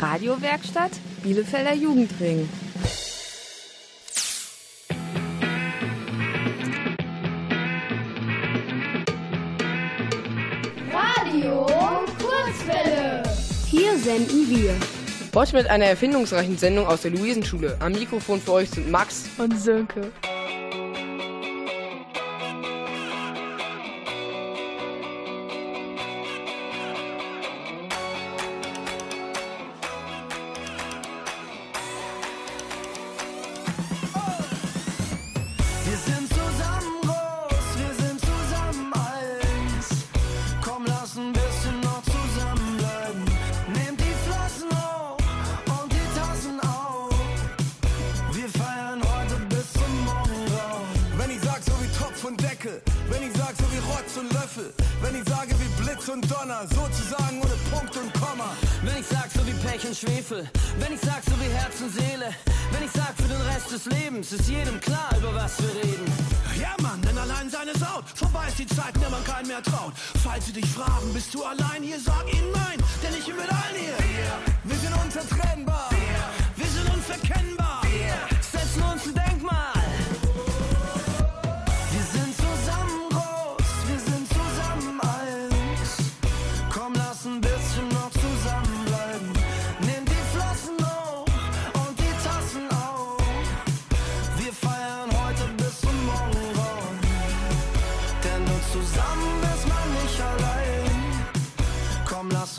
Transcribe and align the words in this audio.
Radiowerkstatt 0.00 0.92
Bielefelder 1.22 1.74
Jugendring. 1.74 2.48
Radio 10.90 11.66
Kurzwelle. 12.18 13.22
Hier 13.66 13.98
senden 13.98 14.48
wir 14.48 14.74
Heute 15.34 15.54
mit 15.54 15.66
einer 15.68 15.84
erfindungsreichen 15.84 16.56
Sendung 16.56 16.86
aus 16.86 17.02
der 17.02 17.10
Luisenschule. 17.12 17.76
Am 17.80 17.92
Mikrofon 17.92 18.40
für 18.40 18.52
euch 18.52 18.70
sind 18.70 18.90
Max 18.90 19.26
und 19.38 19.56
Sönke. 19.60 20.10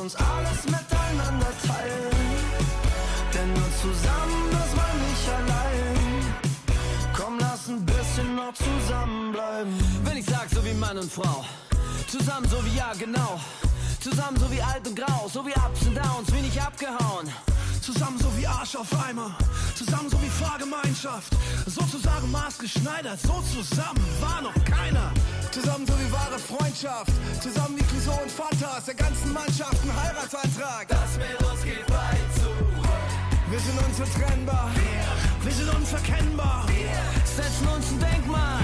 Uns 0.02 0.16
alles 0.16 0.63
miteinander 0.66 1.53
teilen. 1.67 2.17
Denn 3.33 3.53
nur 3.53 3.69
zusammen 3.81 4.49
ist 4.52 4.75
man 4.75 4.95
nicht 5.07 5.27
allein. 5.38 6.35
Komm, 7.13 7.38
lass 7.39 7.67
ein 7.67 7.85
bisschen 7.85 8.35
noch 8.35 8.53
zusammenbleiben. 8.53 9.73
Wenn 10.03 10.17
ich 10.17 10.25
sag, 10.25 10.49
so 10.49 10.66
wie 10.66 10.73
Mann 10.73 10.97
und 10.97 11.11
Frau. 11.11 11.45
Zusammen 12.07 12.47
so 12.49 12.66
wie 12.66 12.75
ja, 12.75 12.94
genau. 12.97 13.39
Zusammen 13.99 14.38
so 14.38 14.52
wie 14.52 14.61
alt 14.61 14.88
und 14.88 14.95
grau. 14.95 15.29
So 15.31 15.45
wie 15.45 15.52
Ups 15.52 15.85
und 15.85 15.95
Downs, 15.95 16.33
wenig 16.33 16.59
abgehauen. 16.59 17.29
Zusammen 17.82 18.20
so 18.20 18.32
wie 18.38 18.46
Arsch 18.46 18.76
auf 18.76 18.88
Eimer, 19.06 19.36
zusammen 19.76 20.10
so 20.10 20.22
wie 20.22 20.30
Fahrgemeinschaft, 20.30 21.34
sozusagen 21.66 22.30
maßgeschneidert, 22.32 23.19
so 23.22 23.42
zusammen 23.42 24.06
war 24.19 24.42
noch 24.42 24.66
keiner. 24.66 25.12
Zusammen 25.52 25.86
so 25.86 25.94
wie 26.00 26.12
wahre 26.12 26.40
Freundschaft, 26.40 27.12
zusammen 27.41 27.78
wie 27.78 27.84
Clouseau 27.84 28.22
und 28.22 28.31
Fantas, 28.31 28.86
der 28.86 28.96
ganzen 28.96 29.34
Mannschaft 29.34 29.78
ein 29.84 30.03
Heiratsantrag. 30.03 30.88
Das 30.88 31.18
mit 31.18 31.50
uns 31.50 31.64
geht 31.64 31.90
weit 31.90 32.28
zu. 32.36 32.52
Wir 33.50 33.59
sind 33.59 33.78
unzertrennbar, 33.86 34.72
wir 35.44 35.52
sind 35.52 35.70
unverkennbar. 35.75 36.66
Setzen 37.25 37.68
uns 37.68 37.91
ein 37.91 38.00
Denkmal. 38.00 38.62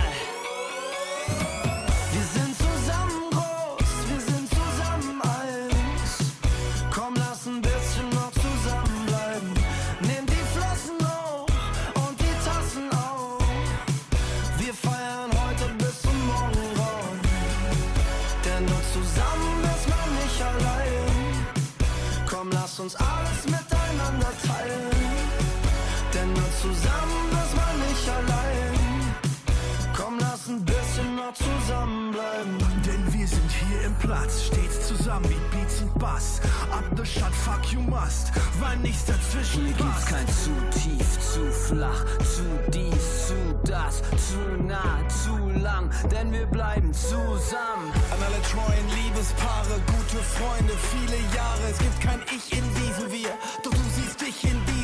Lass 22.77 22.79
uns 22.79 22.95
alles 22.95 23.45
miteinander 23.45 24.31
teilen. 24.45 24.91
Denn 26.13 26.33
nur 26.33 26.51
zusammen 26.61 27.29
ist 27.43 27.55
man 27.55 27.79
nicht 27.87 28.09
allein. 28.09 28.77
Komm, 29.95 30.19
lass 30.19 30.47
ein 30.47 30.63
bisschen 30.63 31.15
noch 31.15 31.33
zusammenbleiben. 31.33 32.57
Denn 32.85 33.13
wir 33.13 33.27
sind 33.27 33.51
hier 33.51 33.81
im 33.85 33.95
Platz, 33.95 34.43
stets 34.43 34.87
zusammen 34.87 35.29
wie 35.29 35.56
Bass. 35.97 36.41
Up 36.71 36.85
the 36.95 37.05
shot, 37.05 37.33
fuck 37.33 37.71
you 37.73 37.81
must, 37.81 38.31
weil 38.59 38.77
nichts 38.77 39.05
dazwischen 39.05 39.65
Hier 39.65 39.73
gibt's 39.75 40.05
passt. 40.05 40.07
kein 40.07 40.27
zu 40.27 40.51
tief, 40.79 41.19
zu 41.19 41.51
flach, 41.51 42.05
zu 42.19 42.43
dies, 42.71 43.27
zu 43.27 43.59
das, 43.63 44.01
zu 44.27 44.63
nah, 44.63 44.99
zu 45.09 45.35
lang, 45.59 45.89
denn 46.11 46.31
wir 46.31 46.45
bleiben 46.47 46.93
zusammen. 46.93 47.91
An 48.11 48.19
alle 48.25 48.41
treuen 48.51 48.87
Liebespaare, 48.95 49.81
gute 49.87 50.23
Freunde, 50.23 50.73
viele 50.91 51.17
Jahre. 51.35 51.63
Es 51.71 51.79
gibt 51.79 51.99
kein 52.01 52.21
Ich 52.35 52.57
in 52.57 52.63
diesem 52.75 53.11
Wir, 53.11 53.33
doch 53.63 53.71
du 53.71 53.83
siehst 53.95 54.21
dich 54.21 54.43
in 54.43 54.59
diesen 54.65 54.76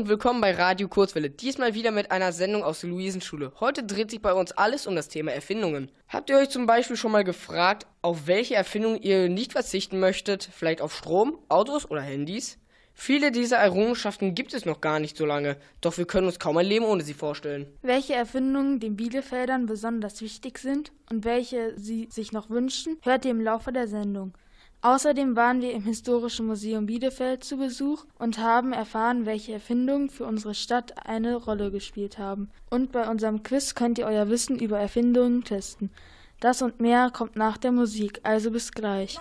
und 0.00 0.08
willkommen 0.08 0.40
bei 0.40 0.52
Radio 0.54 0.88
Kurzwelle. 0.88 1.28
Diesmal 1.28 1.74
wieder 1.74 1.90
mit 1.90 2.10
einer 2.10 2.32
Sendung 2.32 2.62
aus 2.62 2.80
der 2.80 2.88
Luisenschule. 2.88 3.52
Heute 3.60 3.82
dreht 3.82 4.10
sich 4.10 4.22
bei 4.22 4.32
uns 4.32 4.50
alles 4.50 4.86
um 4.86 4.96
das 4.96 5.08
Thema 5.08 5.32
Erfindungen. 5.32 5.90
Habt 6.08 6.30
ihr 6.30 6.38
euch 6.38 6.48
zum 6.48 6.64
Beispiel 6.64 6.96
schon 6.96 7.12
mal 7.12 7.22
gefragt, 7.22 7.86
auf 8.00 8.26
welche 8.26 8.54
Erfindung 8.54 8.96
ihr 8.96 9.28
nicht 9.28 9.52
verzichten 9.52 10.00
möchtet? 10.00 10.48
Vielleicht 10.50 10.80
auf 10.80 10.96
Strom, 10.96 11.36
Autos 11.50 11.90
oder 11.90 12.00
Handys? 12.00 12.56
Viele 12.94 13.30
dieser 13.30 13.58
Errungenschaften 13.58 14.34
gibt 14.34 14.54
es 14.54 14.64
noch 14.64 14.80
gar 14.80 15.00
nicht 15.00 15.18
so 15.18 15.26
lange, 15.26 15.58
doch 15.82 15.98
wir 15.98 16.06
können 16.06 16.28
uns 16.28 16.38
kaum 16.38 16.56
ein 16.56 16.64
Leben 16.64 16.86
ohne 16.86 17.02
sie 17.02 17.12
vorstellen. 17.12 17.66
Welche 17.82 18.14
Erfindungen 18.14 18.80
den 18.80 18.96
Bielefeldern 18.96 19.66
besonders 19.66 20.22
wichtig 20.22 20.60
sind 20.60 20.92
und 21.10 21.26
welche 21.26 21.78
sie 21.78 22.08
sich 22.10 22.32
noch 22.32 22.48
wünschen, 22.48 22.96
hört 23.02 23.26
ihr 23.26 23.32
im 23.32 23.42
Laufe 23.42 23.70
der 23.70 23.86
Sendung. 23.86 24.32
Außerdem 24.82 25.36
waren 25.36 25.60
wir 25.60 25.72
im 25.72 25.82
Historischen 25.82 26.46
Museum 26.46 26.86
Bielefeld 26.86 27.44
zu 27.44 27.58
Besuch 27.58 28.06
und 28.18 28.38
haben 28.38 28.72
erfahren, 28.72 29.26
welche 29.26 29.52
Erfindungen 29.52 30.08
für 30.08 30.24
unsere 30.24 30.54
Stadt 30.54 31.06
eine 31.06 31.36
Rolle 31.36 31.70
gespielt 31.70 32.16
haben. 32.16 32.50
Und 32.70 32.90
bei 32.90 33.06
unserem 33.06 33.42
Quiz 33.42 33.74
könnt 33.74 33.98
ihr 33.98 34.06
euer 34.06 34.30
Wissen 34.30 34.58
über 34.58 34.78
Erfindungen 34.78 35.44
testen. 35.44 35.90
Das 36.40 36.62
und 36.62 36.80
mehr 36.80 37.10
kommt 37.10 37.36
nach 37.36 37.58
der 37.58 37.72
Musik, 37.72 38.20
also 38.22 38.50
bis 38.50 38.72
gleich. 38.72 39.18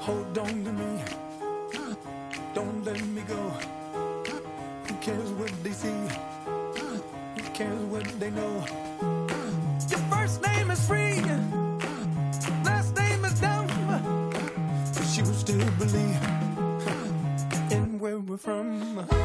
Hold 0.00 0.38
on 0.38 0.64
to 0.64 0.72
me. 0.72 1.02
Don't 2.54 2.84
let 2.84 3.00
me 3.06 3.22
go. 3.22 3.40
Who 4.88 4.94
cares 5.00 5.30
what 5.30 5.52
they 5.62 5.70
see? 5.70 6.00
Who 7.36 7.42
cares 7.54 7.82
what 7.84 8.04
they 8.20 8.30
know? 8.30 8.64
Your 9.88 10.00
first 10.10 10.42
name 10.42 10.70
is 10.70 10.86
free. 10.86 11.20
Last 12.64 12.96
name 12.96 13.24
is 13.24 13.40
dumb. 13.40 13.66
But 14.94 15.16
you 15.16 15.24
still 15.24 15.70
believe 15.78 16.22
in 17.70 17.98
where 17.98 18.18
we're 18.18 18.36
from. 18.36 19.21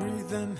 Breathe. 0.00 0.56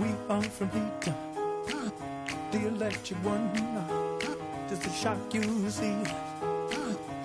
We 0.00 0.08
are 0.28 0.42
from 0.42 0.70
heat, 0.70 1.14
the 2.50 2.66
electric 2.66 3.24
one. 3.24 3.50
Just 4.68 4.86
a 4.86 4.90
shock 4.90 5.32
you 5.32 5.70
see. 5.70 5.94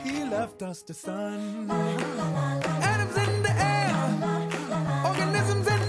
He 0.03 0.23
left 0.23 0.61
us 0.61 0.83
the 0.83 0.93
sun. 0.93 1.67
Atoms 1.71 3.17
in 3.17 3.41
the 3.41 3.53
air, 3.57 3.95
organisms 5.03 5.67
in 5.67 5.86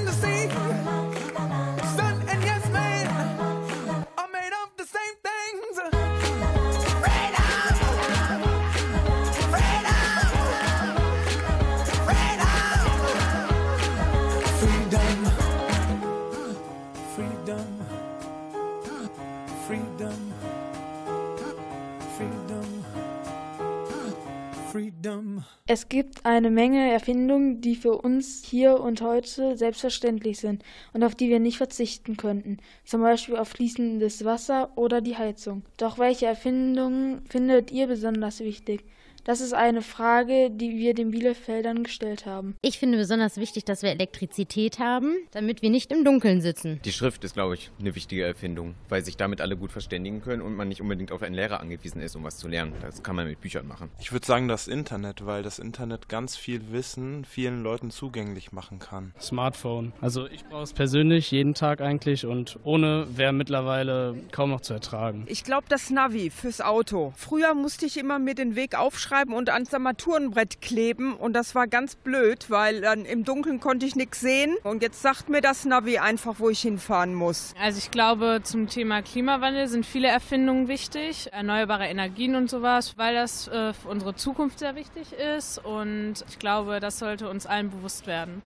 Es 25.79 25.89
gibt 25.89 26.27
eine 26.27 26.51
Menge 26.51 26.91
Erfindungen, 26.91 27.61
die 27.61 27.77
für 27.77 27.93
uns 27.93 28.43
hier 28.45 28.81
und 28.81 29.01
heute 29.01 29.57
selbstverständlich 29.57 30.41
sind 30.41 30.65
und 30.93 31.05
auf 31.05 31.15
die 31.15 31.29
wir 31.29 31.39
nicht 31.39 31.57
verzichten 31.57 32.17
könnten, 32.17 32.57
zum 32.85 33.01
Beispiel 33.01 33.37
auf 33.37 33.51
fließendes 33.51 34.25
Wasser 34.25 34.73
oder 34.75 35.01
die 35.01 35.17
Heizung. 35.17 35.63
Doch 35.77 35.97
welche 35.97 36.27
Erfindungen 36.27 37.25
findet 37.29 37.71
ihr 37.71 37.87
besonders 37.87 38.41
wichtig? 38.41 38.85
Das 39.29 39.43
ist 39.43 39.53
eine 39.53 39.83
Frage, 39.83 40.51
die 40.51 40.79
wir 40.79 40.95
den 40.95 41.11
Bielefeldern 41.11 41.85
gestellt 41.85 42.25
haben. 42.25 42.57
Ich 42.63 42.79
finde 42.79 42.97
besonders 42.97 43.37
wichtig, 43.37 43.67
dass 43.67 43.83
wir 43.83 43.91
Elektrizität 43.91 44.79
haben, 44.79 45.17
damit 45.33 45.61
wir 45.61 45.69
nicht 45.69 45.93
im 45.93 46.03
Dunkeln 46.03 46.41
sitzen. 46.41 46.81
Die 46.87 46.93
Schrift 46.93 47.23
ist, 47.25 47.35
glaube 47.35 47.53
ich, 47.53 47.71
eine 47.79 47.95
wichtige 47.95 48.25
Erfindung, 48.25 48.75
weil 48.89 49.05
sich 49.05 49.19
damit 49.19 49.43
alle 49.43 49.59
gut 49.59 49.71
verständigen 49.71 50.23
können 50.23 50.41
und 50.41 50.57
man 50.57 50.69
nicht 50.69 50.81
unbedingt 50.81 51.13
auf 51.13 51.21
einen 51.21 51.35
Lehrer 51.35 51.61
angewiesen 51.61 52.01
ist, 52.01 52.17
um 52.17 52.25
was 52.25 52.39
zu 52.39 52.49
lernen. 52.49 52.73
Das 52.81 53.03
kann 53.03 53.17
man 53.17 53.27
mit 53.27 53.43
Büchern 53.43 53.69
machen. 53.69 53.91
Ich 54.01 54.13
würde 54.13 54.25
sagen 54.25 54.49
das 54.49 54.67
Internet, 54.67 55.27
weil 55.27 55.43
das 55.43 55.59
Internet 55.59 56.09
ganz 56.09 56.35
viel 56.35 56.73
Wissen 56.73 57.27
vielen 57.27 57.63
Leuten 57.63 57.91
zugänglich 57.91 58.53
machen 58.53 58.79
kann. 58.79 59.13
Smartphone. 59.21 59.93
Also 60.01 60.27
ich 60.27 60.47
brauche 60.47 60.63
es 60.63 60.73
persönlich 60.73 61.31
jeden 61.31 61.53
Tag 61.53 61.83
eigentlich 61.83 62.25
und 62.25 62.59
ohne 62.65 63.07
wäre 63.15 63.35
mittlerweile 63.35 64.17
kaum 64.33 64.49
noch 64.49 64.63
zu 64.63 64.73
ertragen. 64.73 65.27
Ich 65.27 65.45
glaube, 65.45 65.67
das 65.69 65.91
Navi 65.91 66.31
fürs 66.31 66.63
Auto. 66.63 67.13
Früher 67.15 67.53
musste 67.53 67.85
ich 67.85 67.99
immer 67.99 68.19
mir 68.19 68.35
den 68.35 68.57
Weg 68.57 68.75
aufschreiben 68.75 69.18
und 69.27 69.51
ans 69.51 69.75
Armaturenbrett 69.75 70.61
kleben 70.61 71.15
und 71.15 71.33
das 71.33 71.55
war 71.55 71.67
ganz 71.67 71.97
blöd, 71.97 72.51
weil 72.51 72.81
dann 72.81 73.05
im 73.05 73.25
Dunkeln 73.25 73.61
konnte 73.61 73.87
ich 73.87 73.97
nichts 73.97 74.21
sehen 74.21 74.57
und 74.63 74.83
jetzt 74.83 75.03
sagt 75.03 75.29
mir 75.29 75.41
das 75.41 75.65
Navi 75.65 75.99
einfach, 75.99 76.37
wo 76.39 76.49
ich 76.49 76.61
hinfahren 76.61 77.15
muss. 77.15 77.55
Also 77.61 77.79
ich 77.79 77.91
glaube, 77.91 78.41
zum 78.43 78.69
Thema 78.69 79.03
Klimawandel 79.03 79.69
sind 79.69 79.85
viele 79.85 80.09
Erfindungen 80.09 80.69
wichtig, 80.69 81.33
erneuerbare 81.33 81.87
Energien 81.87 82.35
und 82.35 82.49
sowas, 82.49 82.97
weil 82.97 83.15
das 83.15 83.49
äh, 83.49 83.73
für 83.73 83.89
unsere 83.89 84.15
Zukunft 84.15 84.59
sehr 84.61 84.75
wichtig 84.77 85.13
ist 85.13 85.59
und 85.59 86.25
ich 86.29 86.39
glaube, 86.39 86.81
das 86.81 86.99
sollte 86.99 87.29
uns 87.29 87.47
allen 87.47 87.71
bewusst 87.71 88.07
werden. 88.07 88.43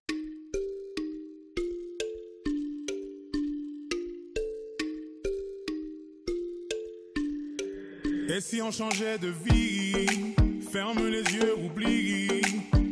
Et 8.35 8.41
si 8.41 8.61
on 8.63 8.71
changeait 8.71 9.19
de 9.19 9.31
vie 9.31 10.22
Ferme 10.73 11.07
les 11.07 11.21
yeux, 11.35 11.53
oublie. 11.63 12.41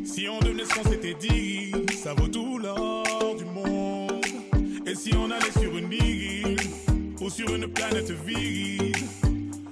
Si 0.04 0.28
on 0.28 0.38
devenait 0.38 0.64
ce 0.64 0.72
qu'on 0.72 0.88
s'était 0.88 1.14
dit, 1.14 1.72
ça 2.00 2.14
vaut 2.14 2.28
tout 2.28 2.56
l'or 2.56 3.34
du 3.36 3.44
monde. 3.44 4.24
Et 4.86 4.94
si 4.94 5.12
on 5.16 5.28
allait 5.28 5.50
sur 5.50 5.76
une 5.76 5.92
île 5.92 6.60
ou 7.20 7.28
sur 7.28 7.52
une 7.52 7.66
planète 7.66 8.12
vide, 8.24 8.96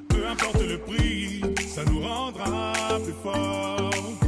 peu 0.09 0.27
importe 0.27 0.61
le 0.61 0.79
prix, 0.79 1.41
ça 1.69 1.85
nous 1.85 2.01
rendra 2.01 2.73
plus 3.05 3.15
forts. 3.23 4.19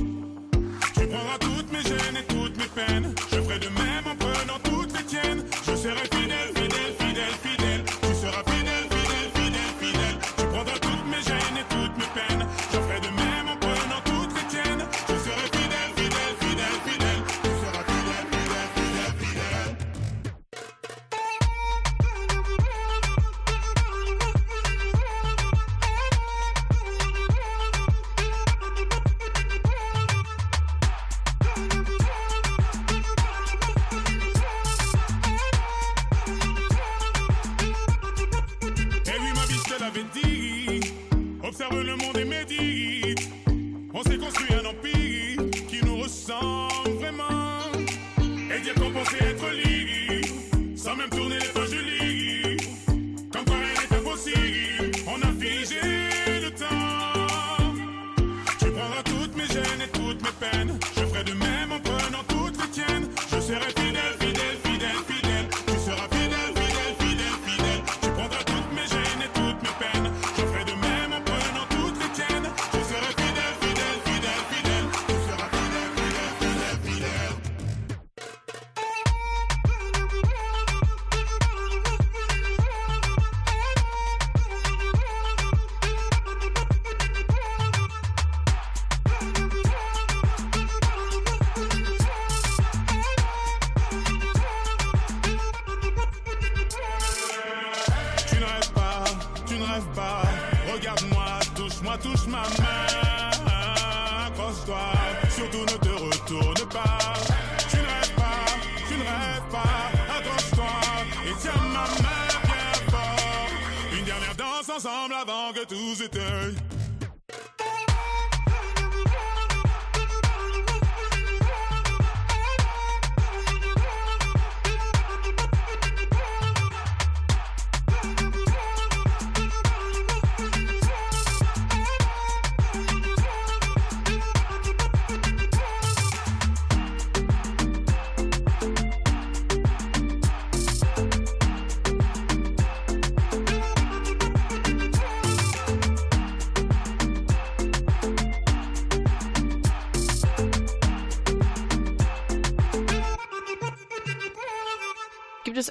Tu 0.95 1.07
prendras 1.09 1.39
toutes 1.41 1.73
mes 1.73 1.83
gênes 1.83 2.19
et 2.21 2.33
toutes 2.33 2.57
mes 2.59 2.69
peines. 2.77 3.13
Je 3.33 3.41
ferai 3.41 3.59
de 3.59 3.67
même 3.67 4.07
en 4.07 4.15
prenant 4.15 4.61
toutes 4.63 4.97
les 4.97 5.05
tiennes. 5.05 5.43
Je 5.67 5.75
serai 5.75 6.05
fidèle, 6.13 6.32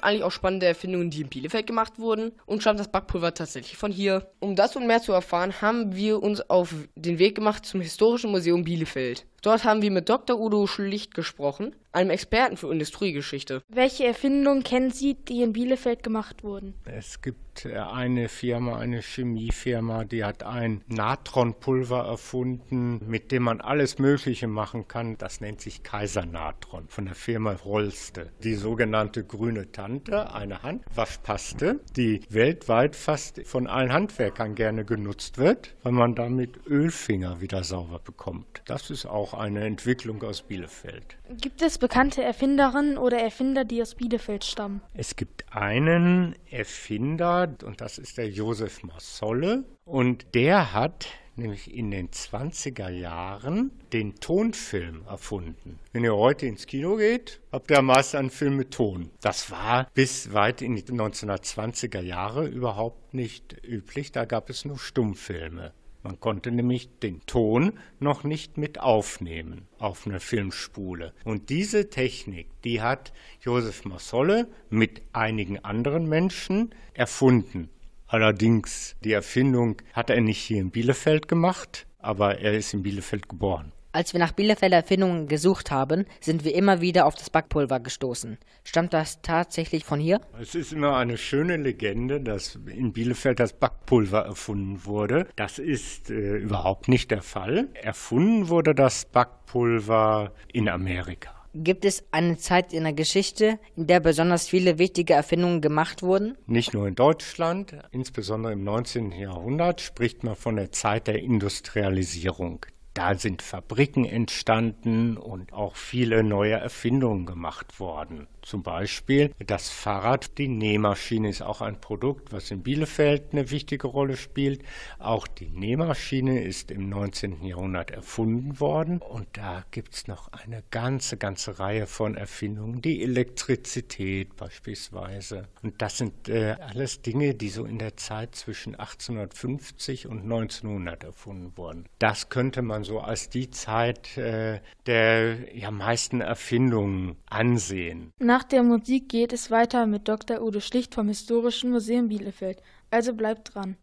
eigentlich 0.02 0.24
auch 0.24 0.32
spannende 0.32 0.66
Erfindungen, 0.66 1.10
die 1.10 1.22
in 1.22 1.28
Bielefeld 1.28 1.66
gemacht 1.66 1.98
wurden? 1.98 2.32
Und 2.46 2.60
stammt 2.60 2.80
das 2.80 2.90
Backpulver 2.90 3.34
tatsächlich 3.34 3.76
von 3.76 3.92
hier? 3.92 4.30
Um 4.40 4.56
das 4.56 4.76
und 4.76 4.86
mehr 4.86 5.02
zu 5.02 5.12
erfahren, 5.12 5.60
haben 5.60 5.94
wir 5.94 6.22
uns 6.22 6.48
auf 6.50 6.74
den 6.94 7.18
Weg 7.18 7.34
gemacht 7.34 7.64
zum 7.66 7.80
Historischen 7.80 8.30
Museum 8.30 8.64
Bielefeld. 8.64 9.26
Dort 9.42 9.64
haben 9.64 9.82
wir 9.82 9.90
mit 9.90 10.08
Dr. 10.08 10.38
Udo 10.38 10.68
Schlicht 10.68 11.14
gesprochen, 11.14 11.74
einem 11.90 12.10
Experten 12.10 12.56
für 12.56 12.72
Industriegeschichte. 12.72 13.62
Welche 13.68 14.06
Erfindungen 14.06 14.62
kennen 14.62 14.92
Sie, 14.92 15.14
die 15.14 15.42
in 15.42 15.52
Bielefeld 15.52 16.04
gemacht 16.04 16.42
wurden? 16.44 16.74
Es 16.84 17.20
gibt 17.20 17.66
äh, 17.66 17.76
eine 17.76 18.28
Firma, 18.28 18.78
eine 18.78 19.02
Chemiefirma, 19.02 20.04
die 20.04 20.24
hat 20.24 20.42
ein 20.42 20.82
Natronpulver 20.86 22.04
erfunden, 22.04 23.00
mit 23.06 23.32
dem 23.32 23.42
man 23.42 23.60
alles 23.60 23.98
Mögliche 23.98 24.46
machen 24.46 24.88
kann. 24.88 25.18
Das 25.18 25.40
nennt 25.40 25.60
sich 25.60 25.82
Kaisernatron 25.82 26.88
von 26.88 27.06
der 27.06 27.14
Firma 27.14 27.52
Rolste. 27.52 28.30
Die 28.42 28.54
sogenannte 28.54 29.24
grüne 29.24 29.70
Tante, 29.72 30.32
eine 30.32 30.62
Handwaschpaste, 30.62 31.80
die 31.96 32.20
weltweit 32.30 32.96
fast 32.96 33.44
von 33.44 33.66
allen 33.66 33.92
Handwerkern 33.92 34.54
gerne 34.54 34.84
genutzt 34.84 35.36
wird, 35.36 35.74
weil 35.82 35.92
man 35.92 36.14
damit 36.14 36.66
Ölfinger 36.66 37.40
wieder 37.40 37.64
sauber 37.64 37.98
bekommt. 37.98 38.62
Das 38.66 38.88
ist 38.88 39.04
auch 39.04 39.31
eine 39.34 39.64
Entwicklung 39.64 40.22
aus 40.22 40.42
Bielefeld. 40.42 41.16
Gibt 41.40 41.62
es 41.62 41.78
bekannte 41.78 42.22
Erfinderinnen 42.22 42.98
oder 42.98 43.18
Erfinder, 43.18 43.64
die 43.64 43.82
aus 43.82 43.94
Bielefeld 43.94 44.44
stammen? 44.44 44.82
Es 44.94 45.16
gibt 45.16 45.44
einen 45.50 46.34
Erfinder, 46.50 47.54
und 47.64 47.80
das 47.80 47.98
ist 47.98 48.18
der 48.18 48.28
Josef 48.28 48.82
Marsolle, 48.82 49.64
und 49.84 50.34
der 50.34 50.72
hat 50.72 51.06
nämlich 51.36 51.74
in 51.74 51.90
den 51.90 52.10
20er 52.10 52.90
Jahren 52.90 53.70
den 53.92 54.16
Tonfilm 54.16 55.04
erfunden. 55.06 55.78
Wenn 55.92 56.04
ihr 56.04 56.14
heute 56.14 56.46
ins 56.46 56.66
Kino 56.66 56.96
geht, 56.96 57.40
habt 57.50 57.70
ihr 57.70 57.82
meist 57.82 58.14
einen 58.14 58.30
Film 58.30 58.56
mit 58.56 58.72
Ton. 58.72 59.10
Das 59.20 59.50
war 59.50 59.88
bis 59.94 60.32
weit 60.32 60.62
in 60.62 60.76
die 60.76 60.82
1920er 60.82 62.00
Jahre 62.00 62.46
überhaupt 62.46 63.14
nicht 63.14 63.56
üblich, 63.64 64.12
da 64.12 64.24
gab 64.24 64.50
es 64.50 64.64
nur 64.64 64.78
Stummfilme. 64.78 65.72
Man 66.02 66.18
konnte 66.18 66.50
nämlich 66.50 66.88
den 67.00 67.24
Ton 67.26 67.78
noch 68.00 68.24
nicht 68.24 68.58
mit 68.58 68.80
aufnehmen 68.80 69.68
auf 69.78 70.06
einer 70.06 70.20
Filmspule. 70.20 71.12
Und 71.24 71.48
diese 71.48 71.90
Technik, 71.90 72.48
die 72.64 72.80
hat 72.80 73.12
Josef 73.40 73.84
Marsolle 73.84 74.48
mit 74.68 75.02
einigen 75.12 75.64
anderen 75.64 76.08
Menschen 76.08 76.74
erfunden. 76.94 77.68
Allerdings, 78.08 78.96
die 79.04 79.12
Erfindung 79.12 79.80
hat 79.92 80.10
er 80.10 80.20
nicht 80.20 80.42
hier 80.42 80.60
in 80.60 80.70
Bielefeld 80.70 81.28
gemacht, 81.28 81.86
aber 81.98 82.38
er 82.40 82.52
ist 82.52 82.74
in 82.74 82.82
Bielefeld 82.82 83.28
geboren. 83.28 83.72
Als 83.94 84.14
wir 84.14 84.20
nach 84.20 84.32
Bielefelder 84.32 84.78
Erfindungen 84.78 85.28
gesucht 85.28 85.70
haben, 85.70 86.06
sind 86.18 86.44
wir 86.44 86.54
immer 86.54 86.80
wieder 86.80 87.04
auf 87.04 87.14
das 87.14 87.28
Backpulver 87.28 87.78
gestoßen. 87.78 88.38
Stammt 88.64 88.94
das 88.94 89.20
tatsächlich 89.20 89.84
von 89.84 90.00
hier? 90.00 90.22
Es 90.40 90.54
ist 90.54 90.72
immer 90.72 90.96
eine 90.96 91.18
schöne 91.18 91.58
Legende, 91.58 92.18
dass 92.18 92.58
in 92.74 92.94
Bielefeld 92.94 93.38
das 93.38 93.52
Backpulver 93.52 94.20
erfunden 94.20 94.86
wurde. 94.86 95.28
Das 95.36 95.58
ist 95.58 96.08
äh, 96.08 96.38
überhaupt 96.38 96.88
nicht 96.88 97.10
der 97.10 97.20
Fall. 97.20 97.68
Erfunden 97.74 98.48
wurde 98.48 98.74
das 98.74 99.04
Backpulver 99.04 100.32
in 100.50 100.70
Amerika. 100.70 101.34
Gibt 101.54 101.84
es 101.84 102.02
eine 102.12 102.38
Zeit 102.38 102.72
in 102.72 102.84
der 102.84 102.94
Geschichte, 102.94 103.58
in 103.76 103.86
der 103.86 104.00
besonders 104.00 104.48
viele 104.48 104.78
wichtige 104.78 105.12
Erfindungen 105.12 105.60
gemacht 105.60 106.02
wurden? 106.02 106.38
Nicht 106.46 106.72
nur 106.72 106.88
in 106.88 106.94
Deutschland, 106.94 107.76
insbesondere 107.90 108.54
im 108.54 108.64
19. 108.64 109.12
Jahrhundert 109.12 109.82
spricht 109.82 110.24
man 110.24 110.34
von 110.34 110.56
der 110.56 110.72
Zeit 110.72 111.08
der 111.08 111.18
Industrialisierung. 111.18 112.64
Da 112.94 113.14
sind 113.14 113.40
Fabriken 113.40 114.04
entstanden 114.04 115.16
und 115.16 115.54
auch 115.54 115.76
viele 115.76 116.22
neue 116.22 116.54
Erfindungen 116.54 117.24
gemacht 117.24 117.80
worden. 117.80 118.26
Zum 118.42 118.62
Beispiel 118.62 119.32
das 119.38 119.70
Fahrrad, 119.70 120.36
die 120.38 120.48
Nähmaschine 120.48 121.28
ist 121.28 121.42
auch 121.42 121.60
ein 121.60 121.80
Produkt, 121.80 122.32
was 122.32 122.50
in 122.50 122.62
Bielefeld 122.62 123.32
eine 123.32 123.50
wichtige 123.50 123.86
Rolle 123.86 124.16
spielt. 124.16 124.62
Auch 124.98 125.26
die 125.26 125.50
Nähmaschine 125.50 126.42
ist 126.42 126.70
im 126.70 126.88
19. 126.88 127.44
Jahrhundert 127.44 127.90
erfunden 127.90 128.58
worden 128.60 128.98
und 128.98 129.28
da 129.32 129.64
gibt 129.70 129.94
es 129.94 130.08
noch 130.08 130.28
eine 130.32 130.62
ganze, 130.70 131.16
ganze 131.16 131.58
Reihe 131.58 131.86
von 131.86 132.16
Erfindungen. 132.16 132.82
Die 132.82 133.02
Elektrizität 133.02 134.36
beispielsweise. 134.36 135.48
Und 135.62 135.80
das 135.80 135.98
sind 135.98 136.28
äh, 136.28 136.56
alles 136.60 137.02
Dinge, 137.02 137.34
die 137.34 137.48
so 137.48 137.64
in 137.64 137.78
der 137.78 137.96
Zeit 137.96 138.34
zwischen 138.34 138.74
1850 138.74 140.08
und 140.08 140.22
1900 140.22 141.04
erfunden 141.04 141.56
wurden. 141.56 141.86
Das 141.98 142.28
könnte 142.28 142.62
man 142.62 142.84
so 142.84 143.00
als 143.00 143.30
die 143.30 143.50
Zeit 143.50 144.16
äh, 144.16 144.60
der 144.86 145.56
ja, 145.56 145.70
meisten 145.70 146.20
Erfindungen 146.20 147.16
ansehen. 147.26 148.12
Nach 148.32 148.44
der 148.44 148.62
Musik 148.62 149.10
geht 149.10 149.34
es 149.34 149.50
weiter 149.50 149.86
mit 149.86 150.08
Dr. 150.08 150.40
Udo 150.40 150.60
Schlicht 150.60 150.94
vom 150.94 151.08
Historischen 151.08 151.70
Museum 151.70 152.08
Bielefeld. 152.08 152.62
Also 152.90 153.12
bleibt 153.12 153.54
dran. 153.54 153.76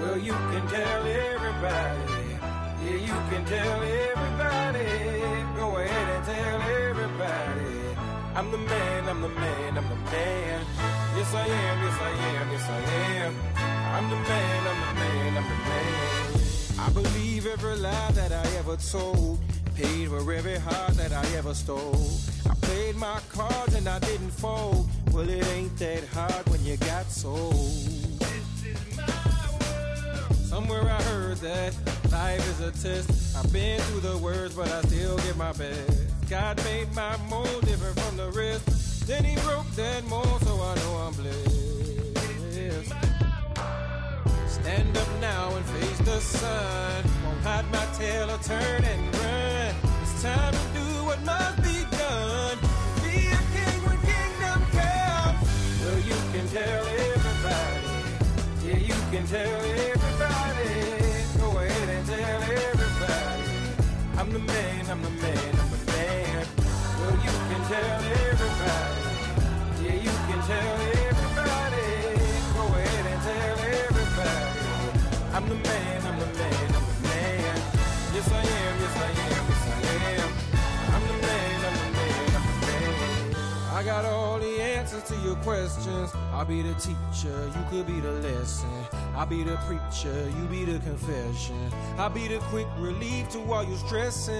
Well, 0.00 0.16
you 0.16 0.34
can 0.52 0.64
tell 0.68 1.02
everybody. 1.34 2.14
Yeah, 2.84 3.00
you 3.08 3.18
can 3.28 3.44
tell 3.46 3.80
everybody. 4.12 4.86
Go 5.58 5.78
ahead 5.78 6.08
and 6.14 6.24
tell 6.24 6.60
everybody. 6.86 7.74
I'm 8.36 8.52
the 8.52 8.58
man, 8.58 9.08
I'm 9.08 9.20
the 9.20 9.34
man, 9.34 9.76
I'm 9.76 9.88
the 9.88 10.00
man. 10.12 10.60
Yes, 11.16 11.34
I 11.34 11.48
am, 11.66 11.78
yes, 11.82 11.98
I 12.00 12.12
am, 12.36 12.52
yes, 12.52 12.68
I 12.70 12.80
am. 13.24 13.34
I'm 13.96 14.10
the 14.10 14.20
man, 14.30 14.60
I'm 14.70 14.80
the 14.86 14.92
man, 15.00 15.36
I'm 15.38 15.48
the 15.52 15.58
man. 15.66 16.18
I 16.78 16.88
believe 16.90 17.46
every 17.46 17.74
lie 17.74 18.12
that 18.12 18.30
I 18.30 18.46
ever 18.58 18.76
told. 18.76 19.40
Paid 19.78 20.08
for 20.08 20.32
every 20.32 20.58
heart 20.58 20.94
that 20.94 21.12
I 21.12 21.24
ever 21.36 21.54
stole. 21.54 22.10
I 22.50 22.54
played 22.66 22.96
my 22.96 23.20
cards 23.28 23.74
and 23.74 23.88
I 23.88 24.00
didn't 24.00 24.32
fold. 24.32 24.88
Well, 25.12 25.28
it 25.28 25.46
ain't 25.54 25.78
that 25.78 26.04
hard 26.08 26.48
when 26.48 26.64
you 26.64 26.76
got 26.78 27.06
sold. 27.06 27.52
This 27.52 28.64
is 28.66 28.96
my 28.96 29.04
world. 29.60 30.34
Somewhere 30.34 30.82
I 30.82 31.00
heard 31.02 31.36
that 31.36 31.76
life 32.10 32.44
is 32.50 32.60
a 32.60 32.72
test. 32.72 33.36
I've 33.36 33.52
been 33.52 33.78
through 33.82 34.00
the 34.00 34.18
worst, 34.18 34.56
but 34.56 34.68
I 34.68 34.82
still 34.82 35.16
give 35.18 35.36
my 35.36 35.52
best. 35.52 36.28
God 36.28 36.60
made 36.64 36.92
my 36.96 37.16
mold 37.30 37.60
different 37.64 38.00
from 38.00 38.16
the 38.16 38.32
rest. 38.32 39.06
Then 39.06 39.22
he 39.22 39.36
broke 39.42 39.70
that 39.76 40.04
mold, 40.06 40.42
so 40.42 40.54
I 40.60 40.74
know 40.74 40.96
I'm 41.06 41.12
blessed. 41.12 43.07
Stand 44.62 44.96
up 44.96 45.08
now 45.20 45.54
and 45.56 45.64
face 45.66 45.98
the 45.98 46.20
sun. 46.20 47.04
Won't 47.24 47.40
hide 47.42 47.70
my 47.72 47.86
tail 47.98 48.30
or 48.30 48.38
turn 48.38 48.84
and 48.84 49.16
run. 49.16 49.74
It's 50.02 50.22
time 50.22 50.52
to 50.52 50.58
do 50.78 51.04
what 51.04 51.20
must 51.24 51.37
your 85.24 85.36
questions. 85.36 86.12
I'll 86.32 86.44
be 86.44 86.62
the 86.62 86.74
teacher, 86.74 87.50
you 87.54 87.64
could 87.70 87.86
be 87.86 88.00
the 88.00 88.12
lesson. 88.12 88.68
I'll 89.14 89.26
be 89.26 89.42
the 89.44 89.56
preacher, 89.66 90.30
you 90.36 90.46
be 90.48 90.64
the 90.64 90.78
confession. 90.80 91.70
I'll 91.96 92.10
be 92.10 92.28
the 92.28 92.38
quick 92.50 92.66
relief 92.78 93.28
to 93.30 93.40
all 93.52 93.64
your 93.64 93.78
stressing. 93.78 94.34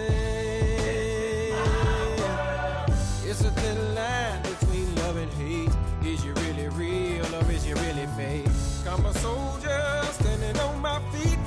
It's 3.25 3.43
a 3.45 3.51
thin 3.51 3.95
line 3.95 4.43
between 4.43 4.95
love 4.97 5.17
and 5.17 5.33
hate. 5.35 5.71
Is 6.05 6.25
you 6.25 6.33
really 6.35 6.69
real 6.69 7.27
or 7.35 7.51
is 7.51 7.67
you 7.67 7.75
really 7.75 8.07
fake? 8.17 8.47
I'm 8.89 9.05
a 9.05 9.13
soldier 9.15 10.03
standing 10.13 10.59
on 10.61 10.81
my 10.81 11.01
feet, 11.13 11.38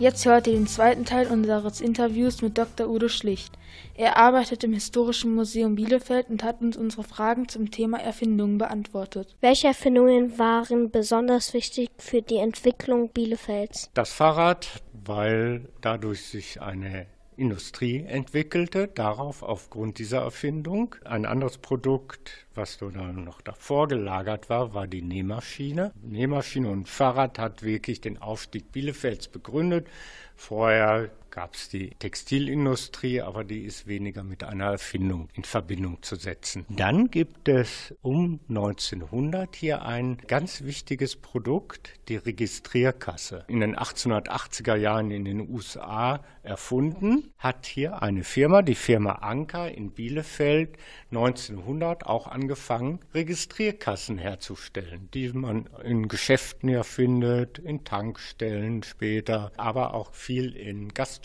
Jetzt 0.00 0.26
hört 0.26 0.46
ihr 0.46 0.52
den 0.52 0.68
zweiten 0.68 1.04
Teil 1.04 1.26
unseres 1.26 1.80
Interviews 1.80 2.40
mit 2.40 2.56
Dr. 2.56 2.88
Udo 2.88 3.08
Schlicht. 3.08 3.58
Er 3.96 4.16
arbeitet 4.16 4.62
im 4.62 4.72
Historischen 4.72 5.34
Museum 5.34 5.74
Bielefeld 5.74 6.30
und 6.30 6.44
hat 6.44 6.60
uns 6.60 6.76
unsere 6.76 7.02
Fragen 7.02 7.48
zum 7.48 7.72
Thema 7.72 7.98
Erfindungen 7.98 8.58
beantwortet. 8.58 9.34
Welche 9.40 9.66
Erfindungen 9.66 10.38
waren 10.38 10.92
besonders 10.92 11.52
wichtig 11.52 11.88
für 11.98 12.22
die 12.22 12.36
Entwicklung 12.36 13.08
Bielefelds? 13.08 13.90
Das 13.94 14.12
Fahrrad, 14.12 14.68
weil 14.92 15.68
dadurch 15.80 16.26
sich 16.26 16.62
eine 16.62 17.06
Industrie 17.38 18.04
entwickelte, 18.04 18.88
darauf 18.88 19.42
aufgrund 19.42 19.98
dieser 19.98 20.22
Erfindung. 20.22 20.96
Ein 21.04 21.24
anderes 21.24 21.58
Produkt, 21.58 22.46
was 22.54 22.78
da 22.78 22.86
noch 22.88 23.40
davor 23.40 23.88
gelagert 23.88 24.50
war, 24.50 24.74
war 24.74 24.86
die 24.86 25.02
Nähmaschine. 25.02 25.92
Nähmaschine 26.02 26.68
und 26.68 26.88
Fahrrad 26.88 27.38
hat 27.38 27.62
wirklich 27.62 28.00
den 28.00 28.20
Aufstieg 28.20 28.72
Bielefelds 28.72 29.28
begründet. 29.28 29.86
Vorher 30.34 31.10
gab 31.30 31.54
es 31.54 31.68
die 31.68 31.90
Textilindustrie, 31.90 33.20
aber 33.22 33.44
die 33.44 33.62
ist 33.64 33.86
weniger 33.86 34.22
mit 34.22 34.44
einer 34.44 34.66
Erfindung 34.66 35.28
in 35.34 35.44
Verbindung 35.44 36.02
zu 36.02 36.16
setzen. 36.16 36.64
Dann 36.68 37.10
gibt 37.10 37.48
es 37.48 37.94
um 38.02 38.40
1900 38.48 39.54
hier 39.54 39.82
ein 39.82 40.18
ganz 40.26 40.62
wichtiges 40.64 41.16
Produkt, 41.16 41.92
die 42.08 42.16
Registrierkasse. 42.16 43.44
In 43.48 43.60
den 43.60 43.76
1880er 43.76 44.76
Jahren 44.76 45.10
in 45.10 45.24
den 45.24 45.48
USA 45.48 46.22
erfunden, 46.42 47.32
hat 47.38 47.66
hier 47.66 48.02
eine 48.02 48.24
Firma, 48.24 48.62
die 48.62 48.74
Firma 48.74 49.12
Anker 49.12 49.70
in 49.70 49.92
Bielefeld, 49.92 50.76
1900 51.10 52.06
auch 52.06 52.26
angefangen, 52.26 53.00
Registrierkassen 53.14 54.18
herzustellen, 54.18 55.08
die 55.12 55.32
man 55.32 55.68
in 55.84 56.08
Geschäften 56.08 56.68
ja 56.68 56.82
findet, 56.82 57.58
in 57.58 57.84
Tankstellen 57.84 58.82
später, 58.82 59.52
aber 59.56 59.94
auch 59.94 60.14
viel 60.14 60.56
in 60.56 60.88
Gaststätten. 60.88 61.17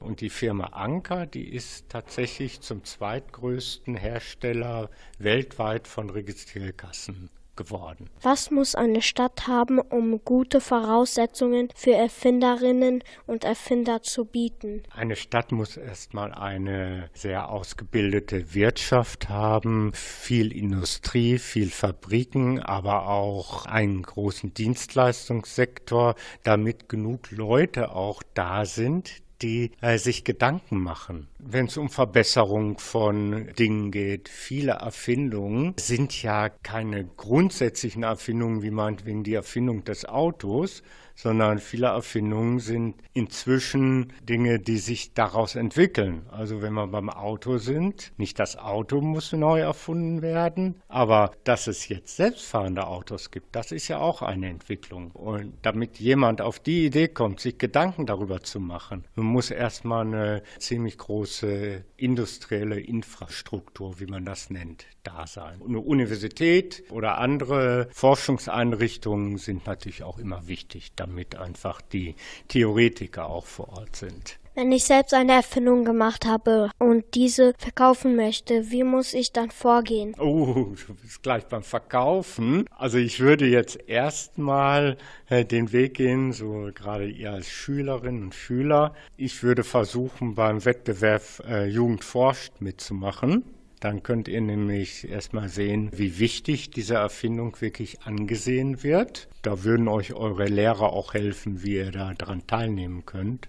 Und 0.00 0.20
die 0.20 0.30
Firma 0.30 0.66
Anker, 0.66 1.26
die 1.26 1.48
ist 1.48 1.88
tatsächlich 1.88 2.60
zum 2.60 2.84
zweitgrößten 2.84 3.94
Hersteller 3.94 4.90
weltweit 5.18 5.88
von 5.88 6.10
Registrierkassen 6.10 7.30
geworden. 7.56 8.08
Was 8.22 8.50
muss 8.50 8.74
eine 8.74 9.02
Stadt 9.02 9.46
haben, 9.46 9.78
um 9.78 10.24
gute 10.24 10.60
Voraussetzungen 10.60 11.68
für 11.74 11.92
Erfinderinnen 11.92 13.02
und 13.26 13.44
Erfinder 13.44 14.02
zu 14.02 14.24
bieten? 14.24 14.82
Eine 14.94 15.16
Stadt 15.16 15.52
muss 15.52 15.76
erstmal 15.76 16.32
eine 16.32 17.10
sehr 17.14 17.48
ausgebildete 17.48 18.54
Wirtschaft 18.54 19.28
haben, 19.28 19.92
viel 19.94 20.52
Industrie, 20.52 21.38
viel 21.38 21.70
Fabriken, 21.70 22.60
aber 22.60 23.08
auch 23.08 23.66
einen 23.66 24.02
großen 24.02 24.54
Dienstleistungssektor, 24.54 26.14
damit 26.42 26.88
genug 26.88 27.30
Leute 27.30 27.92
auch 27.94 28.22
da 28.34 28.64
sind, 28.64 29.21
die 29.42 29.72
äh, 29.80 29.98
sich 29.98 30.24
Gedanken 30.24 30.78
machen. 30.78 31.28
Wenn 31.38 31.66
es 31.66 31.76
um 31.76 31.88
Verbesserung 31.88 32.78
von 32.78 33.50
Dingen 33.58 33.90
geht, 33.90 34.28
viele 34.28 34.72
Erfindungen 34.72 35.74
sind 35.78 36.22
ja 36.22 36.48
keine 36.48 37.04
grundsätzlichen 37.04 38.02
Erfindungen, 38.02 38.62
wie 38.62 38.70
meinetwegen 38.70 39.24
die 39.24 39.34
Erfindung 39.34 39.84
des 39.84 40.04
Autos, 40.04 40.82
sondern 41.22 41.60
viele 41.60 41.86
Erfindungen 41.86 42.58
sind 42.58 42.96
inzwischen 43.12 44.12
Dinge, 44.24 44.58
die 44.58 44.78
sich 44.78 45.14
daraus 45.14 45.54
entwickeln. 45.54 46.26
Also 46.30 46.62
wenn 46.62 46.72
wir 46.72 46.88
beim 46.88 47.10
Auto 47.10 47.58
sind, 47.58 48.12
nicht 48.16 48.40
das 48.40 48.56
Auto 48.56 49.00
muss 49.00 49.32
neu 49.32 49.60
erfunden 49.60 50.20
werden, 50.20 50.82
aber 50.88 51.30
dass 51.44 51.68
es 51.68 51.88
jetzt 51.88 52.16
selbstfahrende 52.16 52.88
Autos 52.88 53.30
gibt, 53.30 53.54
das 53.54 53.70
ist 53.70 53.86
ja 53.86 53.98
auch 53.98 54.22
eine 54.22 54.48
Entwicklung. 54.48 55.12
Und 55.12 55.54
damit 55.62 56.00
jemand 56.00 56.40
auf 56.40 56.58
die 56.58 56.86
Idee 56.86 57.06
kommt, 57.06 57.38
sich 57.38 57.56
Gedanken 57.56 58.04
darüber 58.06 58.40
zu 58.40 58.58
machen, 58.58 59.04
muss 59.14 59.52
erstmal 59.52 60.04
eine 60.06 60.42
ziemlich 60.58 60.98
große 60.98 61.84
industrielle 61.96 62.80
Infrastruktur, 62.80 64.00
wie 64.00 64.06
man 64.06 64.24
das 64.24 64.50
nennt, 64.50 64.86
da 65.04 65.28
sein. 65.28 65.60
Eine 65.64 65.78
Universität 65.78 66.82
oder 66.90 67.18
andere 67.18 67.88
Forschungseinrichtungen 67.92 69.38
sind 69.38 69.66
natürlich 69.66 70.02
auch 70.02 70.18
immer 70.18 70.48
wichtig, 70.48 70.92
damit 70.96 71.11
einfach 71.38 71.80
die 71.80 72.14
Theoretiker 72.48 73.26
auch 73.26 73.46
vor 73.46 73.68
Ort 73.70 73.96
sind. 73.96 74.38
Wenn 74.54 74.70
ich 74.70 74.84
selbst 74.84 75.14
eine 75.14 75.32
Erfindung 75.32 75.86
gemacht 75.86 76.26
habe 76.26 76.70
und 76.78 77.14
diese 77.14 77.54
verkaufen 77.56 78.16
möchte, 78.16 78.70
wie 78.70 78.84
muss 78.84 79.14
ich 79.14 79.32
dann 79.32 79.50
vorgehen? 79.50 80.14
Oh, 80.18 80.74
du 80.86 80.94
bist 80.94 81.22
gleich 81.22 81.46
beim 81.46 81.62
Verkaufen. 81.62 82.66
Also 82.76 82.98
ich 82.98 83.20
würde 83.20 83.46
jetzt 83.46 83.78
erstmal 83.88 84.98
äh, 85.30 85.46
den 85.46 85.72
Weg 85.72 85.94
gehen, 85.94 86.32
so 86.32 86.68
gerade 86.74 87.08
ihr 87.08 87.32
als 87.32 87.48
Schülerinnen 87.48 88.24
und 88.24 88.34
Schüler. 88.34 88.94
Ich 89.16 89.42
würde 89.42 89.64
versuchen, 89.64 90.34
beim 90.34 90.62
Wettbewerb 90.66 91.22
äh, 91.48 91.66
Jugend 91.66 92.04
forscht 92.04 92.60
mitzumachen. 92.60 93.44
Dann 93.82 94.04
könnt 94.04 94.28
ihr 94.28 94.40
nämlich 94.40 95.10
erstmal 95.10 95.48
sehen, 95.48 95.90
wie 95.92 96.20
wichtig 96.20 96.70
diese 96.70 96.94
Erfindung 96.94 97.60
wirklich 97.60 98.02
angesehen 98.02 98.84
wird. 98.84 99.28
Da 99.42 99.64
würden 99.64 99.88
euch 99.88 100.14
eure 100.14 100.44
Lehrer 100.44 100.92
auch 100.92 101.14
helfen, 101.14 101.64
wie 101.64 101.78
ihr 101.78 101.90
da 101.90 102.14
dran 102.14 102.46
teilnehmen 102.46 103.04
könnt. 103.06 103.48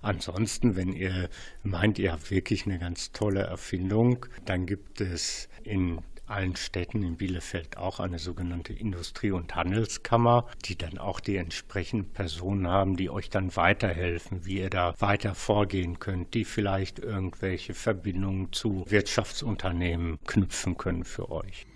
Ansonsten, 0.00 0.74
wenn 0.74 0.94
ihr 0.94 1.28
meint, 1.64 1.98
ihr 1.98 2.12
habt 2.12 2.30
wirklich 2.30 2.64
eine 2.64 2.78
ganz 2.78 3.12
tolle 3.12 3.42
Erfindung, 3.42 4.24
dann 4.46 4.64
gibt 4.64 5.02
es 5.02 5.50
in 5.64 5.98
allen 6.30 6.56
Städten 6.56 7.02
in 7.02 7.16
Bielefeld 7.16 7.76
auch 7.76 8.00
eine 8.00 8.18
sogenannte 8.18 8.72
Industrie- 8.72 9.30
und 9.30 9.54
Handelskammer, 9.54 10.46
die 10.64 10.76
dann 10.76 10.98
auch 10.98 11.20
die 11.20 11.36
entsprechenden 11.36 12.12
Personen 12.12 12.68
haben, 12.68 12.96
die 12.96 13.10
euch 13.10 13.30
dann 13.30 13.54
weiterhelfen, 13.56 14.44
wie 14.44 14.58
ihr 14.58 14.70
da 14.70 14.94
weiter 14.98 15.34
vorgehen 15.34 15.98
könnt, 15.98 16.34
die 16.34 16.44
vielleicht 16.44 16.98
irgendwelche 16.98 17.74
Verbindungen 17.74 18.52
zu 18.52 18.84
Wirtschaftsunternehmen 18.88 20.18
knüpfen 20.26 20.76
können 20.76 21.04
für 21.04 21.30
euch. 21.30 21.66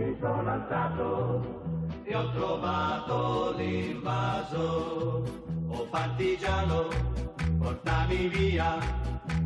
mi 0.00 0.16
sono 0.20 0.50
alzato 0.50 1.69
e 2.10 2.14
ho 2.16 2.28
trovato 2.32 3.54
l'invaso. 3.56 5.22
Oh 5.68 5.86
partigiano, 5.90 6.88
portami 7.58 8.28
via. 8.28 8.78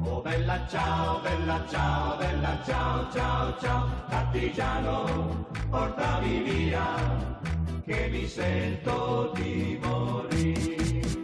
Oh 0.03 0.23
bella 0.23 0.67
ciao, 0.67 1.21
bella 1.21 1.63
ciao, 1.69 2.17
bella 2.17 2.59
ciao, 2.65 3.11
ciao, 3.13 3.59
ciao. 3.61 3.89
Partigiano, 4.09 5.47
portami 5.69 6.43
via, 6.43 6.87
che 7.85 8.09
mi 8.11 8.27
sento 8.27 9.33
di 9.35 9.79
morire. 9.83 11.24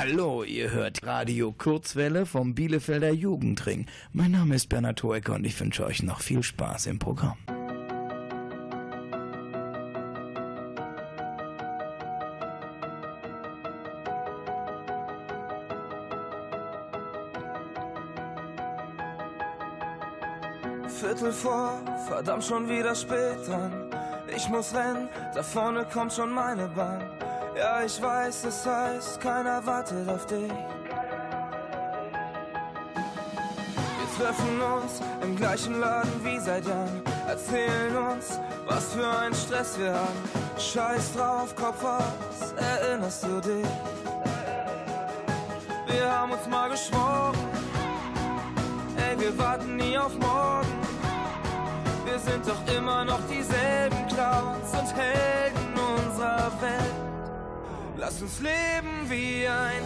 Hallo, 0.00 0.44
ihr 0.44 0.70
hört 0.70 1.06
Radio 1.06 1.52
Kurzwelle 1.52 2.24
vom 2.24 2.54
Bielefelder 2.54 3.12
Jugendring. 3.12 3.84
Mein 4.14 4.30
Name 4.30 4.54
ist 4.54 4.70
Bernhard 4.70 5.02
Hoeker 5.02 5.34
und 5.34 5.44
ich 5.44 5.60
wünsche 5.60 5.84
euch 5.84 6.02
noch 6.02 6.22
viel 6.22 6.42
Spaß 6.42 6.86
im 6.86 6.98
Programm. 6.98 7.36
Viertel 20.88 21.30
vor, 21.30 21.78
verdammt 22.08 22.44
schon 22.44 22.70
wieder 22.70 22.94
spät 22.94 23.46
dran. 23.46 23.70
Ich 24.34 24.48
muss 24.48 24.74
rennen, 24.74 25.10
da 25.34 25.42
vorne 25.42 25.84
kommt 25.92 26.14
schon 26.14 26.32
meine 26.32 26.68
Bahn. 26.68 27.19
Ja, 27.60 27.82
ich 27.84 28.00
weiß, 28.00 28.44
es 28.44 28.64
heißt, 28.64 29.20
keiner 29.20 29.66
wartet 29.66 30.08
auf 30.08 30.24
dich. 30.24 30.50
Wir 33.98 34.08
treffen 34.16 34.62
uns 34.62 35.02
im 35.20 35.36
gleichen 35.36 35.78
Laden 35.78 36.24
wie 36.24 36.38
seit 36.38 36.64
Jahren. 36.64 37.02
Erzählen 37.28 37.98
uns, 37.98 38.40
was 38.66 38.94
für 38.94 39.06
ein 39.06 39.34
Stress 39.34 39.78
wir 39.78 39.92
haben. 39.92 40.24
Scheiß 40.56 41.12
drauf, 41.12 41.54
Kopf 41.54 41.84
aus, 41.84 42.54
erinnerst 42.56 43.24
du 43.24 43.40
dich? 43.42 43.66
Wir 45.86 46.10
haben 46.10 46.32
uns 46.32 46.46
mal 46.48 46.70
geschworen, 46.70 47.36
ey, 48.96 49.20
wir 49.20 49.36
warten 49.38 49.76
nie 49.76 49.98
auf 49.98 50.18
morgen. 50.18 50.80
Wir 52.06 52.18
sind 52.20 52.48
doch 52.48 52.74
immer 52.74 53.04
noch 53.04 53.20
dieselben 53.28 54.06
Clowns 54.08 54.72
und 54.72 54.96
Helden 54.96 55.74
unserer 55.76 56.50
Welt. 56.62 57.09
Lass 58.00 58.22
uns 58.22 58.40
leben 58.40 59.10
wie 59.10 59.46
ein 59.46 59.84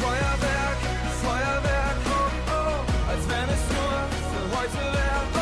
Feuerwerk, 0.00 0.80
Feuerwerk, 1.22 1.98
oh 2.06 2.32
oh, 2.48 3.10
als 3.10 3.28
wenn 3.28 3.48
es 3.50 3.64
nur 3.76 3.98
für 4.32 4.44
heute 4.56 4.82
wäre, 4.96 5.41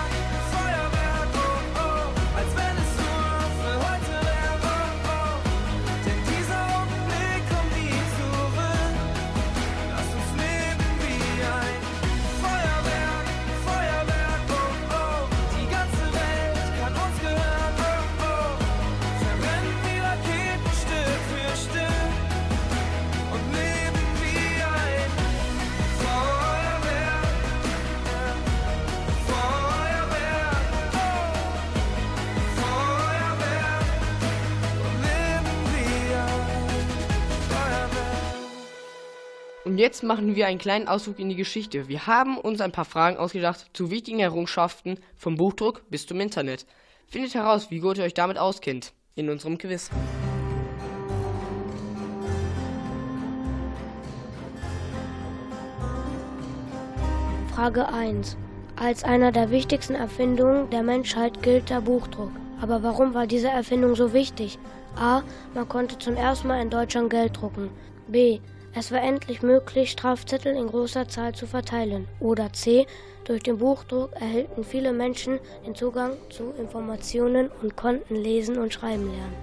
jetzt 39.81 40.03
machen 40.03 40.35
wir 40.35 40.45
einen 40.45 40.59
kleinen 40.59 40.87
Ausflug 40.87 41.17
in 41.17 41.29
die 41.29 41.35
Geschichte. 41.35 41.87
Wir 41.87 42.05
haben 42.05 42.37
uns 42.37 42.61
ein 42.61 42.71
paar 42.71 42.85
Fragen 42.85 43.17
ausgedacht 43.17 43.65
zu 43.73 43.89
wichtigen 43.89 44.19
Errungenschaften 44.19 44.99
vom 45.15 45.37
Buchdruck 45.37 45.81
bis 45.89 46.05
zum 46.05 46.19
Internet. 46.19 46.67
Findet 47.07 47.33
heraus, 47.33 47.71
wie 47.71 47.79
gut 47.79 47.97
ihr 47.97 48.03
euch 48.03 48.13
damit 48.13 48.37
auskennt, 48.37 48.93
in 49.15 49.27
unserem 49.27 49.57
Quiz. 49.57 49.89
Frage 57.55 57.89
1. 57.89 58.37
Als 58.75 59.03
einer 59.03 59.31
der 59.31 59.49
wichtigsten 59.49 59.95
Erfindungen 59.95 60.69
der 60.69 60.83
Menschheit 60.83 61.41
gilt 61.41 61.71
der 61.71 61.81
Buchdruck. 61.81 62.31
Aber 62.61 62.83
warum 62.83 63.15
war 63.15 63.25
diese 63.25 63.49
Erfindung 63.49 63.95
so 63.95 64.13
wichtig? 64.13 64.59
A. 64.95 65.23
Man 65.55 65.67
konnte 65.67 65.97
zum 65.97 66.15
ersten 66.15 66.49
Mal 66.49 66.61
in 66.61 66.69
Deutschland 66.69 67.09
Geld 67.09 67.35
drucken. 67.35 67.71
B. 68.07 68.39
Es 68.73 68.91
war 68.91 69.01
endlich 69.01 69.41
möglich, 69.41 69.91
Strafzettel 69.91 70.55
in 70.55 70.67
großer 70.67 71.07
Zahl 71.09 71.35
zu 71.35 71.45
verteilen. 71.45 72.07
Oder 72.21 72.53
C. 72.53 72.87
Durch 73.25 73.43
den 73.43 73.57
Buchdruck 73.57 74.13
erhielten 74.13 74.63
viele 74.63 74.93
Menschen 74.93 75.39
den 75.65 75.75
Zugang 75.75 76.13
zu 76.29 76.53
Informationen 76.57 77.49
und 77.61 77.75
konnten 77.75 78.15
lesen 78.15 78.57
und 78.57 78.73
schreiben 78.73 79.07
lernen. 79.11 79.35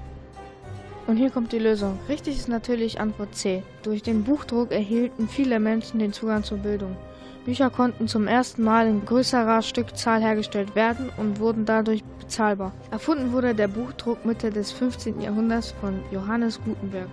Und 1.07 1.19
hier 1.19 1.31
kommt 1.31 1.53
die 1.53 1.59
Lösung. 1.59 1.99
Richtig 2.09 2.37
ist 2.37 2.49
natürlich 2.49 3.01
Antwort 3.01 3.35
C. 3.35 3.63
Durch 3.83 4.03
den 4.03 4.25
Buchdruck 4.25 4.73
erhielten 4.73 5.29
viele 5.29 5.61
Menschen 5.61 5.99
den 5.99 6.13
Zugang 6.13 6.43
zur 6.43 6.59
Bildung. 6.59 6.97
Bücher 7.45 7.71
konnten 7.71 8.09
zum 8.09 8.27
ersten 8.27 8.63
Mal 8.63 8.89
in 8.89 9.05
größerer 9.05 9.63
Stückzahl 9.63 10.21
hergestellt 10.21 10.75
werden 10.75 11.11
und 11.19 11.39
wurden 11.39 11.65
dadurch 11.67 12.03
bezahlbar. 12.19 12.73
Erfunden 12.91 13.33
wurde 13.33 13.55
der 13.55 13.69
Buchdruck 13.69 14.25
Mitte 14.25 14.51
des 14.51 14.73
15. 14.73 15.21
Jahrhunderts 15.21 15.75
von 15.81 16.01
Johannes 16.11 16.61
Gutenberg. 16.63 17.09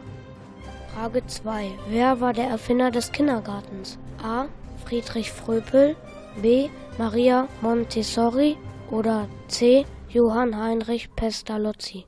Frage 0.95 1.27
2. 1.27 1.71
Wer 1.89 2.21
war 2.21 2.31
der 2.31 2.47
Erfinder 2.47 2.89
des 2.89 3.11
Kindergartens? 3.11 3.99
A. 4.23 4.45
Friedrich 4.85 5.29
Fröpel, 5.29 5.97
B. 6.41 6.69
Maria 6.97 7.49
Montessori 7.61 8.55
oder 8.89 9.27
C. 9.49 9.85
Johann 10.07 10.57
Heinrich 10.57 11.13
Pestalozzi. 11.13 12.05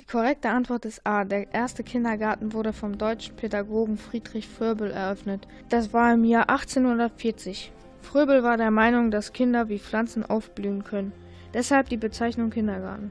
Die 0.00 0.06
korrekte 0.06 0.48
Antwort 0.48 0.86
ist 0.86 1.06
A. 1.06 1.24
Der 1.24 1.52
erste 1.52 1.84
Kindergarten 1.84 2.54
wurde 2.54 2.72
vom 2.72 2.96
deutschen 2.96 3.36
Pädagogen 3.36 3.98
Friedrich 3.98 4.48
Fröbel 4.48 4.90
eröffnet. 4.90 5.46
Das 5.68 5.92
war 5.92 6.14
im 6.14 6.24
Jahr 6.24 6.48
1840. 6.48 7.70
Fröbel 8.00 8.42
war 8.42 8.56
der 8.56 8.70
Meinung, 8.70 9.10
dass 9.10 9.34
Kinder 9.34 9.68
wie 9.68 9.78
Pflanzen 9.78 10.24
aufblühen 10.24 10.84
können. 10.84 11.12
Deshalb 11.52 11.90
die 11.90 11.98
Bezeichnung 11.98 12.48
Kindergarten. 12.48 13.10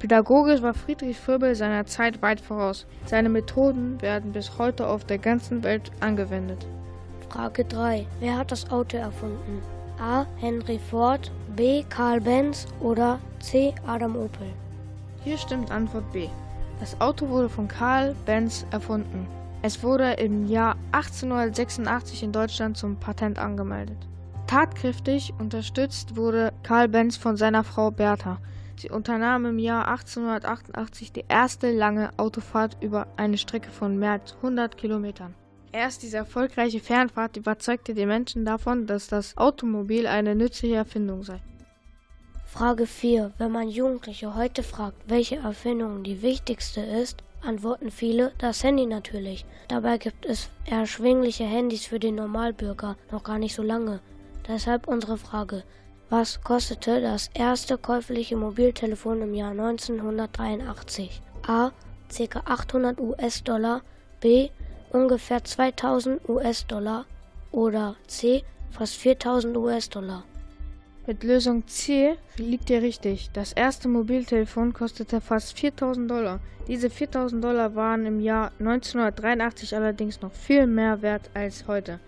Pädagogisch 0.00 0.62
war 0.62 0.72
Friedrich 0.72 1.18
Fröbel 1.18 1.54
seiner 1.54 1.84
Zeit 1.84 2.22
weit 2.22 2.40
voraus. 2.40 2.86
Seine 3.04 3.28
Methoden 3.28 4.00
werden 4.00 4.32
bis 4.32 4.56
heute 4.56 4.86
auf 4.86 5.04
der 5.04 5.18
ganzen 5.18 5.62
Welt 5.62 5.92
angewendet. 6.00 6.66
Frage 7.28 7.66
3. 7.66 8.06
Wer 8.18 8.38
hat 8.38 8.50
das 8.50 8.70
Auto 8.70 8.96
erfunden? 8.96 9.62
A. 10.00 10.24
Henry 10.38 10.78
Ford, 10.78 11.30
B. 11.54 11.84
Karl 11.90 12.22
Benz 12.22 12.66
oder 12.80 13.18
C. 13.40 13.74
Adam 13.86 14.16
Opel. 14.16 14.46
Hier 15.22 15.36
stimmt 15.36 15.70
Antwort 15.70 16.10
B. 16.12 16.28
Das 16.80 16.98
Auto 16.98 17.28
wurde 17.28 17.50
von 17.50 17.68
Karl 17.68 18.16
Benz 18.24 18.64
erfunden. 18.70 19.26
Es 19.60 19.82
wurde 19.82 20.12
im 20.14 20.48
Jahr 20.48 20.76
1886 20.92 22.22
in 22.22 22.32
Deutschland 22.32 22.78
zum 22.78 22.96
Patent 22.96 23.38
angemeldet. 23.38 23.98
Tatkräftig 24.46 25.34
unterstützt 25.38 26.16
wurde 26.16 26.54
Karl 26.62 26.88
Benz 26.88 27.18
von 27.18 27.36
seiner 27.36 27.64
Frau 27.64 27.90
Bertha. 27.90 28.38
Sie 28.80 28.88
unternahm 28.88 29.44
im 29.44 29.58
Jahr 29.58 29.88
1888 29.88 31.12
die 31.12 31.24
erste 31.28 31.70
lange 31.70 32.10
Autofahrt 32.16 32.78
über 32.80 33.08
eine 33.18 33.36
Strecke 33.36 33.68
von 33.68 33.98
mehr 33.98 34.12
als 34.12 34.34
100 34.36 34.78
Kilometern. 34.78 35.34
Erst 35.70 36.02
diese 36.02 36.16
erfolgreiche 36.16 36.80
Fernfahrt 36.80 37.36
überzeugte 37.36 37.92
die 37.92 38.06
Menschen 38.06 38.46
davon, 38.46 38.86
dass 38.86 39.06
das 39.06 39.36
Automobil 39.36 40.06
eine 40.06 40.34
nützliche 40.34 40.76
Erfindung 40.76 41.24
sei. 41.24 41.42
Frage 42.46 42.86
4. 42.86 43.32
Wenn 43.36 43.52
man 43.52 43.68
Jugendliche 43.68 44.34
heute 44.34 44.62
fragt, 44.62 44.96
welche 45.06 45.36
Erfindung 45.36 46.02
die 46.02 46.22
wichtigste 46.22 46.80
ist, 46.80 47.22
antworten 47.42 47.90
viele 47.90 48.32
das 48.38 48.64
Handy 48.64 48.86
natürlich. 48.86 49.44
Dabei 49.68 49.98
gibt 49.98 50.24
es 50.24 50.48
erschwingliche 50.64 51.44
Handys 51.44 51.84
für 51.84 52.00
den 52.00 52.14
Normalbürger 52.14 52.96
noch 53.12 53.24
gar 53.24 53.38
nicht 53.38 53.54
so 53.54 53.62
lange. 53.62 54.00
Deshalb 54.48 54.88
unsere 54.88 55.18
Frage. 55.18 55.64
Was 56.10 56.40
kostete 56.42 57.00
das 57.00 57.30
erste 57.34 57.78
käufliche 57.78 58.36
Mobiltelefon 58.36 59.22
im 59.22 59.32
Jahr 59.32 59.52
1983? 59.52 61.22
A. 61.46 61.70
Ca. 62.08 62.42
800 62.46 62.98
US-Dollar, 62.98 63.82
B. 64.18 64.48
ungefähr 64.90 65.44
2000 65.44 66.28
US-Dollar 66.28 67.06
oder 67.52 67.94
C. 68.08 68.42
fast 68.72 68.96
4000 68.96 69.56
US-Dollar. 69.56 70.24
Mit 71.06 71.22
Lösung 71.22 71.68
C 71.68 72.16
liegt 72.36 72.70
ihr 72.70 72.82
richtig. 72.82 73.30
Das 73.32 73.52
erste 73.52 73.86
Mobiltelefon 73.86 74.72
kostete 74.72 75.20
fast 75.20 75.56
4000 75.56 76.10
Dollar. 76.10 76.40
Diese 76.66 76.90
4000 76.90 77.42
Dollar 77.42 77.76
waren 77.76 78.04
im 78.04 78.18
Jahr 78.18 78.50
1983 78.58 79.76
allerdings 79.76 80.20
noch 80.22 80.32
viel 80.32 80.66
mehr 80.66 81.02
wert 81.02 81.30
als 81.34 81.68
heute. 81.68 82.00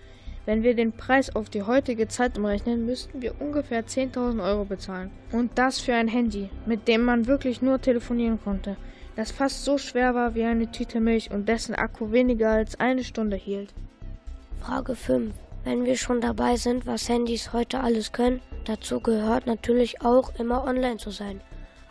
Wenn 0.45 0.65
wir 0.65 0.75
den 0.75 0.93
Preis 0.93 1.35
auf 1.37 1.51
die 1.51 1.63
heutige 1.63 2.09
Zeit 2.09 2.37
umrechnen, 2.37 2.85
müssten 2.85 3.23
wir 3.23 3.41
ungefähr 3.41 3.87
10.000 3.87 4.43
Euro 4.43 4.65
bezahlen. 4.65 5.11
Und 5.31 5.57
das 5.57 5.79
für 5.79 5.95
ein 5.95 6.09
Handy, 6.09 6.51
mit 6.67 6.89
dem 6.89 7.05
man 7.05 7.27
wirklich 7.27 7.63
nur 7.63 7.81
telefonieren 7.81 8.41
konnte, 8.43 8.77
das 9.15 9.31
fast 9.31 9.65
so 9.65 9.79
schwer 9.79 10.15
war 10.15 10.35
wie 10.35 10.45
eine 10.45 10.71
Tüte 10.73 10.99
Milch 10.99 11.31
und 11.31 11.49
dessen 11.49 11.75
Akku 11.75 12.11
weniger 12.11 12.51
als 12.51 12.81
eine 12.81 13.05
Stunde 13.05 13.37
hielt. 13.37 13.73
Frage 14.61 14.97
5. 14.97 15.33
Wenn 15.65 15.85
wir 15.85 15.97
schon 15.97 16.21
dabei 16.21 16.57
sind, 16.57 16.87
was 16.87 17.09
Handys 17.09 17.53
heute 17.53 17.81
alles 17.81 18.11
können, 18.13 18.41
dazu 18.65 18.99
gehört 19.01 19.47
natürlich 19.47 20.03
auch 20.03 20.35
immer 20.41 20.65
online 20.65 20.97
zu 20.97 21.11
sein. 21.11 21.41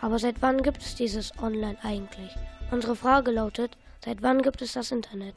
Aber 0.02 0.20
seit 0.20 0.42
wann 0.42 0.62
gibt 0.62 0.82
es 0.82 0.96
dieses 0.96 1.32
Online 1.42 1.78
eigentlich? 1.84 2.36
Unsere 2.72 2.96
Frage 2.96 3.32
lautet, 3.32 3.78
seit 4.04 4.22
wann 4.22 4.42
gibt 4.42 4.62
es 4.62 4.74
das 4.74 4.92
Internet? 4.92 5.36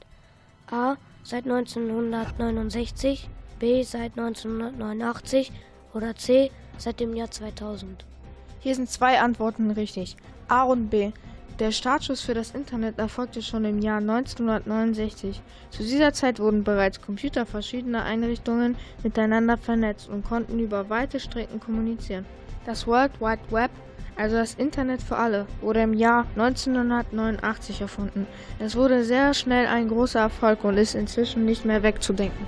A. 0.70 0.96
Seit 1.26 1.44
1969, 1.44 3.30
B. 3.58 3.82
Seit 3.82 4.18
1989 4.18 5.52
oder 5.94 6.14
C. 6.14 6.50
Seit 6.76 7.00
dem 7.00 7.16
Jahr 7.16 7.30
2000. 7.30 8.04
Hier 8.60 8.74
sind 8.74 8.90
zwei 8.90 9.18
Antworten 9.18 9.70
richtig. 9.70 10.16
A 10.48 10.64
und 10.64 10.90
B. 10.90 11.12
Der 11.58 11.72
Startschuss 11.72 12.20
für 12.20 12.34
das 12.34 12.50
Internet 12.50 12.98
erfolgte 12.98 13.40
schon 13.40 13.64
im 13.64 13.78
Jahr 13.78 13.98
1969. 13.98 15.40
Zu 15.70 15.82
dieser 15.82 16.12
Zeit 16.12 16.40
wurden 16.40 16.62
bereits 16.62 17.00
Computer 17.00 17.46
verschiedener 17.46 18.04
Einrichtungen 18.04 18.76
miteinander 19.02 19.56
vernetzt 19.56 20.10
und 20.10 20.26
konnten 20.26 20.58
über 20.58 20.90
weite 20.90 21.20
Strecken 21.20 21.58
kommunizieren. 21.58 22.26
Das 22.66 22.86
World 22.86 23.18
Wide 23.20 23.50
Web, 23.50 23.70
also 24.16 24.36
das 24.36 24.54
Internet 24.54 25.02
für 25.02 25.16
alle, 25.16 25.46
wurde 25.60 25.82
im 25.82 25.94
Jahr 25.94 26.26
1989 26.36 27.80
erfunden. 27.80 28.26
Es 28.58 28.76
wurde 28.76 29.04
sehr 29.04 29.34
schnell 29.34 29.66
ein 29.66 29.88
großer 29.88 30.20
Erfolg 30.20 30.64
und 30.64 30.76
ist 30.76 30.94
inzwischen 30.94 31.44
nicht 31.44 31.64
mehr 31.64 31.82
wegzudenken. 31.82 32.46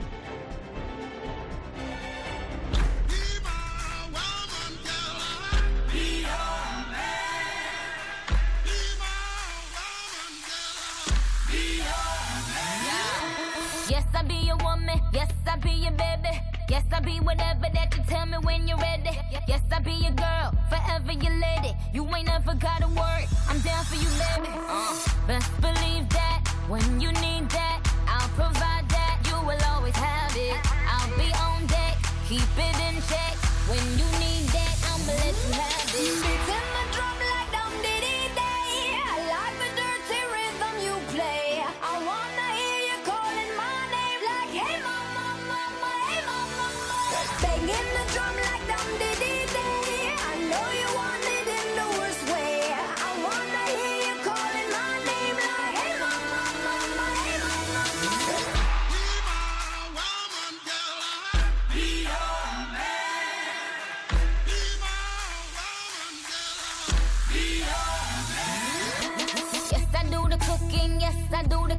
Yes, 13.88 14.05
I 14.14 14.22
be 14.24 14.35
your 14.35 14.57
woman. 14.64 15.00
Yes, 15.12 15.31
I 15.46 15.57
be 15.59 15.70
your 15.70 15.92
baby. 15.92 16.40
Yes, 16.68 16.85
I 16.92 17.00
be 17.00 17.20
whatever 17.20 17.68
that 17.72 17.96
you 17.96 18.02
tell 18.09 18.26
me 18.26 18.37
when 18.42 18.66
you're 18.66 18.79
ready. 18.79 19.16
Yes, 19.46 19.62
I 19.72 19.79
be 19.79 19.92
your 19.92 20.11
girl, 20.12 20.52
forever 20.96 21.12
your 21.24 21.32
lady. 21.35 21.76
You 21.92 22.04
ain't 22.14 22.26
never 22.26 22.54
gotta 22.54 22.88
worry. 22.88 23.26
I'm 23.48 23.61
down 23.61 23.85
for 23.85 23.96
you, 23.96 24.09
baby. 24.18 24.48
Uh, 24.68 24.96
best 25.26 25.50
believe 25.61 26.09
that 26.11 26.42
when 26.68 27.00
you 27.00 27.12
need 27.12 27.48
that, 27.50 27.80
I'll 28.06 28.28
provide 28.30 28.88
that. 28.88 29.18
You 29.26 29.37
will 29.46 29.62
always 29.72 29.96
have 29.96 30.37
it. 30.37 30.56
I'll 30.88 31.18
be 31.18 31.32
on 31.35 31.66
deck, 31.66 31.96
keep 32.28 32.50
it 32.56 32.76
in 32.88 33.02
check. 33.09 33.35
When 33.68 33.85
you 33.98 34.15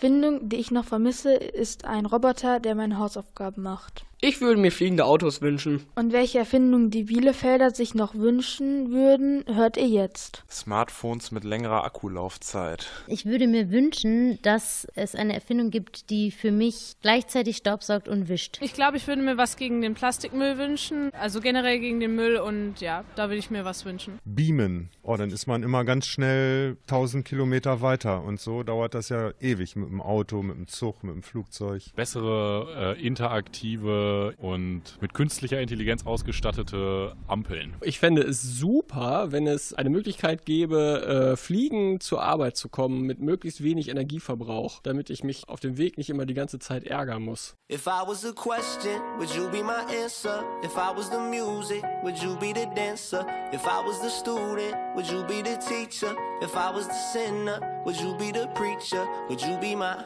Erfindung, 0.00 0.48
die 0.48 0.58
ich 0.58 0.70
noch 0.70 0.84
vermisse, 0.84 1.34
ist 1.34 1.84
ein 1.84 2.06
Roboter, 2.06 2.60
der 2.60 2.76
meine 2.76 2.98
Hausaufgaben 2.98 3.64
macht. 3.64 4.06
Ich 4.28 4.42
würde 4.42 4.60
mir 4.60 4.70
fliegende 4.70 5.06
Autos 5.06 5.40
wünschen. 5.40 5.86
Und 5.94 6.12
welche 6.12 6.40
Erfindung 6.40 6.90
die 6.90 7.04
Bielefelder 7.04 7.70
sich 7.70 7.94
noch 7.94 8.14
wünschen 8.14 8.92
würden, 8.92 9.42
hört 9.46 9.78
ihr 9.78 9.88
jetzt. 9.88 10.44
Smartphones 10.50 11.30
mit 11.30 11.44
längerer 11.44 11.82
Akkulaufzeit. 11.84 12.90
Ich 13.06 13.24
würde 13.24 13.46
mir 13.46 13.70
wünschen, 13.70 14.38
dass 14.42 14.86
es 14.94 15.14
eine 15.14 15.32
Erfindung 15.32 15.70
gibt, 15.70 16.10
die 16.10 16.30
für 16.30 16.52
mich 16.52 16.96
gleichzeitig 17.00 17.56
staubsaugt 17.56 18.06
und 18.06 18.28
wischt. 18.28 18.58
Ich 18.60 18.74
glaube, 18.74 18.98
ich 18.98 19.06
würde 19.06 19.22
mir 19.22 19.38
was 19.38 19.56
gegen 19.56 19.80
den 19.80 19.94
Plastikmüll 19.94 20.58
wünschen, 20.58 21.10
also 21.14 21.40
generell 21.40 21.78
gegen 21.78 21.98
den 21.98 22.14
Müll 22.14 22.36
und 22.36 22.82
ja, 22.82 23.04
da 23.16 23.30
würde 23.30 23.38
ich 23.38 23.50
mir 23.50 23.64
was 23.64 23.86
wünschen. 23.86 24.18
Beamen. 24.26 24.90
Oh, 25.02 25.16
dann 25.16 25.30
ist 25.30 25.46
man 25.46 25.62
immer 25.62 25.86
ganz 25.86 26.06
schnell 26.06 26.76
1000 26.82 27.24
Kilometer 27.24 27.80
weiter 27.80 28.22
und 28.22 28.38
so 28.38 28.62
dauert 28.62 28.92
das 28.92 29.08
ja 29.08 29.30
ewig 29.40 29.74
mit 29.74 29.88
dem 29.88 30.02
Auto, 30.02 30.42
mit 30.42 30.58
dem 30.58 30.66
Zug, 30.66 31.02
mit 31.02 31.14
dem 31.14 31.22
Flugzeug. 31.22 31.82
Bessere, 31.96 32.94
äh, 32.98 33.06
interaktive 33.06 34.17
und 34.38 34.82
mit 35.00 35.14
künstlicher 35.14 35.60
Intelligenz 35.60 36.06
ausgestattete 36.06 37.14
Ampeln. 37.26 37.74
Ich 37.82 37.98
fände 37.98 38.22
es 38.22 38.42
super, 38.42 39.32
wenn 39.32 39.46
es 39.46 39.74
eine 39.74 39.90
Möglichkeit 39.90 40.44
gäbe, 40.44 41.32
äh, 41.32 41.36
fliegen 41.36 42.00
zur 42.00 42.22
Arbeit 42.22 42.56
zu 42.56 42.68
kommen 42.68 43.02
mit 43.02 43.20
möglichst 43.20 43.62
wenig 43.62 43.88
Energieverbrauch, 43.88 44.80
damit 44.82 45.10
ich 45.10 45.24
mich 45.24 45.48
auf 45.48 45.60
dem 45.60 45.78
Weg 45.78 45.98
nicht 45.98 46.10
immer 46.10 46.26
die 46.26 46.34
ganze 46.34 46.58
Zeit 46.58 46.84
ärgern 46.84 47.22
muss. 47.22 47.56
If 47.70 47.86
I 47.86 48.06
was 48.06 48.24
a 48.24 48.32
question, 48.32 49.00
would 49.18 49.30
you 49.36 49.48
be 49.50 49.62
my 49.62 49.82
answer? 50.02 50.42
If 50.64 50.76
I 50.76 50.96
was 50.96 51.10
the 51.10 51.18
music, 51.18 51.82
would 52.02 52.16
you 52.22 52.36
be 52.36 52.52
the 52.54 52.66
dancer? 52.74 53.26
If 53.52 53.64
I 53.64 53.86
was 53.86 54.00
the 54.00 54.08
student, 54.08 54.74
would 54.94 55.06
you 55.06 55.22
be 55.24 55.42
the 55.42 55.58
teacher? 55.58 56.14
If 56.40 56.54
I 56.54 56.72
was 56.74 56.86
the 56.86 56.94
sinner, 57.12 57.60
would 57.84 58.00
you 58.00 58.16
be 58.16 58.32
the 58.32 58.48
preacher? 58.54 59.06
Would 59.28 59.42
you 59.42 59.58
be 59.58 59.74
my 59.74 59.96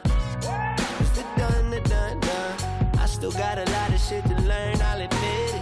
still 3.23 3.39
got 3.39 3.57
a 3.57 3.71
lot 3.71 3.89
of 3.89 4.01
shit 4.01 4.21
to 4.25 4.35
learn, 4.41 4.81
I'll 4.81 4.99
admit 4.99 5.53
it. 5.55 5.61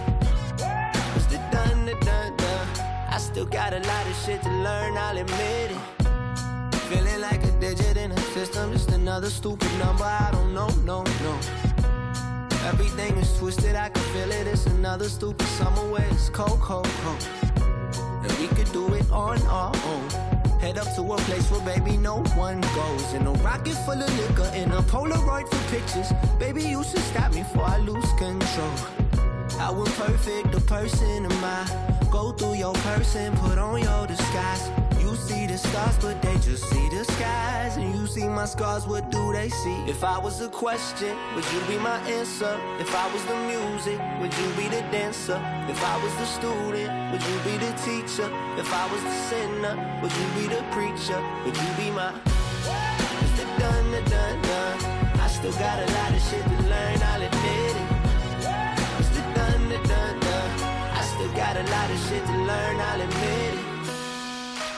It's 1.15 1.27
the 1.27 1.37
done, 1.51 1.85
the 1.85 1.93
done, 2.03 2.35
done. 2.35 2.67
I 3.07 3.19
still 3.19 3.45
got 3.45 3.71
a 3.71 3.79
lot 3.81 4.07
of 4.07 4.15
shit 4.25 4.41
to 4.41 4.49
learn, 4.49 4.97
I'll 4.97 5.15
admit 5.15 5.69
it. 5.69 6.75
Feeling 6.89 7.21
like 7.21 7.43
a 7.43 7.51
digit 7.59 7.97
in 7.97 8.13
a 8.13 8.19
system, 8.33 8.71
just 8.71 8.89
another 8.89 9.29
stupid 9.29 9.71
number. 9.77 10.05
I 10.05 10.29
don't 10.31 10.55
know, 10.55 10.69
no, 10.85 11.03
no. 11.03 11.37
Everything 12.65 13.15
is 13.17 13.31
twisted, 13.37 13.75
I 13.75 13.89
can 13.89 14.01
feel 14.11 14.31
it. 14.31 14.47
It's 14.47 14.65
another 14.65 15.07
stupid 15.07 15.45
summer 15.49 15.87
where 15.91 16.07
it's 16.09 16.29
cold, 16.29 16.59
cold, 16.61 16.89
cold. 17.03 17.27
And 18.23 18.31
we 18.39 18.47
could 18.47 18.71
do 18.71 18.91
it 18.95 19.07
on 19.11 19.39
our 19.43 19.71
own. 19.85 20.30
Head 20.61 20.77
up 20.77 20.93
to 20.93 21.01
a 21.01 21.17
place 21.17 21.49
where 21.49 21.61
baby 21.61 21.97
no 21.97 22.21
one 22.35 22.61
goes. 22.61 23.13
In 23.15 23.25
a 23.25 23.31
rocket 23.41 23.73
full 23.83 23.99
of 23.99 24.19
liquor, 24.19 24.51
in 24.55 24.71
a 24.71 24.81
Polaroid 24.83 25.49
for 25.49 25.75
pictures. 25.75 26.13
Baby, 26.37 26.61
you 26.61 26.83
should 26.83 27.01
stop 27.01 27.33
me 27.33 27.41
before 27.41 27.63
I 27.65 27.79
lose 27.79 28.11
control. 28.19 28.69
How 29.57 29.73
imperfect 29.73 29.97
perfect 29.97 30.51
the 30.51 30.61
person 30.61 31.25
am 31.25 31.43
I? 31.43 32.00
Go 32.11 32.33
through 32.33 32.55
your 32.55 32.73
person, 32.73 33.33
put 33.37 33.57
on 33.57 33.81
your 33.81 34.05
disguise. 34.05 34.69
You 34.99 35.15
see 35.15 35.47
the 35.47 35.57
stars, 35.57 35.97
but 35.99 36.21
they 36.21 36.33
just 36.39 36.69
see 36.69 36.89
the 36.89 37.05
skies. 37.05 37.77
And 37.77 37.95
you 37.95 38.05
see 38.05 38.27
my 38.27 38.43
scars, 38.43 38.85
what 38.85 39.09
do 39.09 39.31
they 39.31 39.47
see? 39.47 39.77
If 39.87 40.03
I 40.03 40.19
was 40.19 40.41
a 40.41 40.49
question, 40.49 41.15
would 41.35 41.45
you 41.53 41.61
be 41.69 41.77
my 41.77 41.97
answer? 42.19 42.59
If 42.79 42.93
I 42.93 43.07
was 43.13 43.23
the 43.23 43.37
music, 43.47 43.97
would 44.19 44.33
you 44.37 44.47
be 44.59 44.67
the 44.67 44.81
dancer? 44.91 45.39
If 45.69 45.81
I 45.81 46.03
was 46.03 46.13
the 46.15 46.25
student, 46.25 46.91
would 47.13 47.23
you 47.23 47.37
be 47.47 47.55
the 47.63 47.71
teacher? 47.87 48.29
If 48.59 48.69
I 48.73 48.91
was 48.91 49.01
the 49.01 49.15
sinner, 49.29 49.75
would 50.01 50.11
you 50.11 50.27
be 50.35 50.47
the 50.53 50.61
preacher? 50.75 51.19
Would 51.45 51.55
you 51.55 51.71
be 51.79 51.91
my 51.91 52.11
It's 53.23 53.39
the 53.39 53.45
done, 53.57 53.91
the 53.91 54.01
done, 54.09 54.41
done. 54.41 54.79
I 55.17 55.27
still 55.29 55.53
got 55.53 55.79
a 55.79 55.87
lot 55.93 56.11
of 56.11 56.21
shit 56.27 56.43
to 56.43 56.57
learn, 56.67 57.01
I'll 57.01 57.21
admit 57.21 57.70
a 61.61 61.69
lot 61.69 61.91
of 61.91 61.99
shit 62.07 62.25
to 62.25 62.37
learn, 62.37 62.75
I'll 62.79 63.01
admit 63.01 63.53
it. 63.53 63.65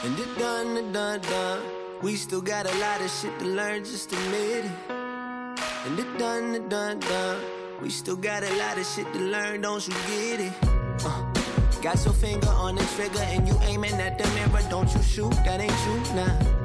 And 0.04 0.16
the 0.16 0.26
done, 0.38 0.74
the 0.74 0.82
done, 0.92 1.20
done. 1.20 1.62
We 2.02 2.14
still 2.16 2.42
got 2.42 2.66
a 2.66 2.78
lot 2.78 3.00
of 3.00 3.10
shit 3.10 3.38
to 3.38 3.46
learn, 3.46 3.84
just 3.84 4.12
admit 4.12 4.66
it. 4.66 4.70
And 5.86 5.98
it 5.98 6.18
done, 6.18 6.54
it 6.54 6.68
done, 6.68 6.98
done. 6.98 7.40
We 7.80 7.88
still 7.88 8.16
got 8.16 8.42
a 8.42 8.52
lot 8.56 8.76
of 8.76 8.86
shit 8.86 9.10
to 9.14 9.18
learn, 9.18 9.62
don't 9.62 9.86
you 9.88 9.94
get 10.08 10.40
it? 10.40 10.52
Uh, 11.06 11.24
got 11.80 12.04
your 12.04 12.12
finger 12.12 12.48
on 12.48 12.74
the 12.74 12.84
trigger 12.96 13.24
and 13.32 13.48
you 13.48 13.58
aiming 13.62 13.94
at 13.94 14.18
the 14.18 14.28
mirror, 14.34 14.62
don't 14.68 14.92
you 14.94 15.02
shoot? 15.02 15.32
That 15.44 15.60
ain't 15.60 15.72
you, 15.86 16.14
nah. 16.14 16.63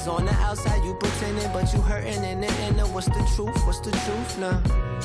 Cause 0.00 0.08
on 0.08 0.24
the 0.24 0.32
outside 0.32 0.82
you 0.82 0.94
pretending, 0.94 1.52
but 1.52 1.70
you 1.74 1.80
hurting 1.82 2.24
in 2.24 2.40
the 2.40 2.50
inner. 2.64 2.86
What's 2.86 3.08
the 3.08 3.22
truth? 3.36 3.54
What's 3.66 3.80
the 3.80 3.90
truth 3.90 4.38
now? 4.38 4.58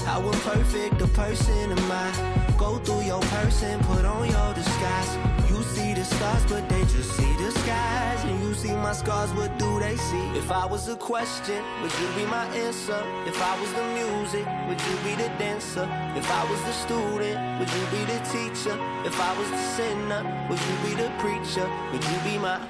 How 0.05 0.21
imperfect 0.21 1.01
a 1.01 1.07
person 1.07 1.73
am 1.73 1.91
I? 1.91 2.55
Go 2.57 2.77
through 2.77 3.01
your 3.01 3.19
person, 3.35 3.77
put 3.81 4.05
on 4.05 4.25
your 4.29 4.53
disguise. 4.53 5.11
You 5.49 5.61
see 5.63 5.93
the 5.93 6.05
stars, 6.05 6.45
but 6.45 6.69
they 6.69 6.79
just 6.83 7.11
see 7.11 7.33
the 7.35 7.51
skies. 7.51 8.23
And 8.23 8.41
you 8.41 8.53
see 8.53 8.71
my 8.71 8.93
scars, 8.93 9.33
what 9.33 9.59
do 9.59 9.79
they 9.81 9.97
see? 9.97 10.27
If 10.39 10.49
I 10.49 10.65
was 10.65 10.87
a 10.87 10.95
question, 10.95 11.61
would 11.81 11.91
you 11.99 12.07
be 12.15 12.25
my 12.31 12.45
answer? 12.55 13.03
If 13.27 13.41
I 13.41 13.59
was 13.59 13.73
the 13.73 13.83
music, 13.99 14.45
would 14.69 14.79
you 14.79 14.95
be 15.03 15.21
the 15.21 15.27
dancer? 15.37 15.83
If 16.15 16.31
I 16.31 16.49
was 16.49 16.61
the 16.61 16.71
student, 16.71 17.59
would 17.59 17.71
you 17.77 17.85
be 17.91 18.01
the 18.13 18.19
teacher? 18.31 18.79
If 19.03 19.19
I 19.19 19.37
was 19.37 19.49
the 19.49 19.61
sinner, 19.75 20.23
would 20.49 20.61
you 20.69 20.75
be 20.87 20.95
the 21.03 21.11
preacher? 21.19 21.67
Would 21.91 22.03
you 22.05 22.19
be 22.23 22.37
my 22.37 22.61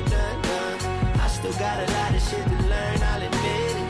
done, 0.00 0.42
done, 0.42 0.78
done. 0.80 1.20
I 1.20 1.28
still 1.28 1.52
got 1.52 1.76
a 1.78 1.92
lot 1.92 2.14
of 2.14 2.22
shit 2.22 2.44
to 2.44 2.62
learn, 2.68 3.02
I'll 3.02 3.22
admit 3.22 3.76
it. 3.76 3.88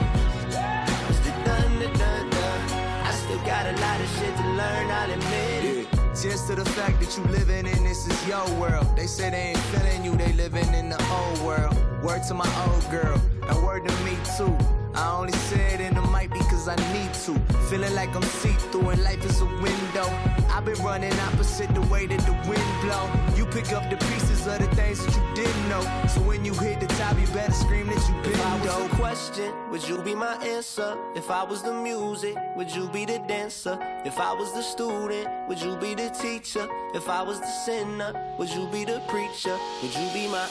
It's 1.08 1.20
the 1.20 1.30
done, 1.44 1.78
done, 1.98 2.30
done. 2.30 2.70
I 3.04 3.12
still 3.12 3.38
got 3.44 3.66
a 3.66 3.72
lot 3.72 4.00
of 4.00 4.08
shit 4.18 4.36
to 4.36 4.48
learn, 4.48 4.90
I'll 4.90 5.10
admit 5.10 5.64
it. 5.64 5.86
Cheers 6.20 6.46
to 6.46 6.54
the 6.56 6.64
fact 6.64 7.00
that 7.00 7.16
you 7.16 7.24
living 7.24 7.66
in 7.66 7.84
this 7.84 8.06
is 8.06 8.28
your 8.28 8.48
world. 8.58 8.86
They 8.96 9.06
say 9.06 9.30
they 9.30 9.52
ain't 9.52 9.58
feeling 9.58 10.04
you, 10.04 10.16
they 10.16 10.32
living 10.32 10.72
in 10.74 10.88
the 10.88 11.00
old 11.12 11.38
world. 11.42 11.76
Word 12.02 12.22
to 12.28 12.34
my 12.34 12.48
old 12.66 12.90
girl, 12.90 13.20
and 13.48 13.64
word 13.64 13.86
to 13.86 13.94
me 14.04 14.16
too. 14.36 14.77
I 14.98 15.14
only 15.16 15.32
say 15.32 15.74
it 15.74 15.80
in 15.80 15.94
the 15.94 16.02
mic 16.02 16.28
because 16.32 16.66
I 16.66 16.74
need 16.92 17.14
to. 17.24 17.38
Feeling 17.70 17.94
like 17.94 18.16
I'm 18.16 18.22
see-through 18.22 18.88
and 18.88 19.04
life 19.04 19.24
is 19.24 19.40
a 19.40 19.44
window. 19.46 20.08
I've 20.50 20.64
been 20.64 20.82
running 20.82 21.12
opposite 21.20 21.72
the 21.72 21.82
way 21.82 22.06
that 22.08 22.18
the 22.26 22.32
wind 22.50 22.68
blow. 22.82 23.06
You 23.36 23.46
pick 23.46 23.72
up 23.72 23.88
the 23.90 23.96
pieces 23.96 24.44
of 24.48 24.58
the 24.58 24.66
things 24.74 24.98
that 25.06 25.14
you 25.14 25.22
didn't 25.36 25.68
know. 25.68 25.82
So 26.08 26.20
when 26.22 26.44
you 26.44 26.52
hit 26.52 26.80
the 26.80 26.88
top, 26.98 27.16
you 27.20 27.28
better 27.28 27.52
scream 27.52 27.86
that 27.86 28.08
you 28.08 28.14
been 28.22 28.32
If 28.32 28.44
I 28.44 28.58
was 28.58 28.66
dope. 28.66 28.92
a 28.92 28.96
question, 28.96 29.54
would 29.70 29.86
you 29.88 30.02
be 30.02 30.16
my 30.16 30.34
answer? 30.44 30.98
If 31.14 31.30
I 31.30 31.44
was 31.44 31.62
the 31.62 31.72
music, 31.72 32.36
would 32.56 32.74
you 32.74 32.88
be 32.88 33.04
the 33.04 33.20
dancer? 33.28 33.78
If 34.04 34.18
I 34.18 34.32
was 34.32 34.52
the 34.52 34.62
student, 34.62 35.28
would 35.48 35.62
you 35.62 35.76
be 35.76 35.94
the 35.94 36.10
teacher? 36.10 36.66
If 36.92 37.08
I 37.08 37.22
was 37.22 37.38
the 37.38 37.52
sinner, 37.64 38.10
would 38.36 38.50
you 38.50 38.66
be 38.66 38.84
the 38.84 39.00
preacher? 39.06 39.56
Would 39.80 39.94
you 39.94 40.08
be 40.12 40.26
my 40.26 40.44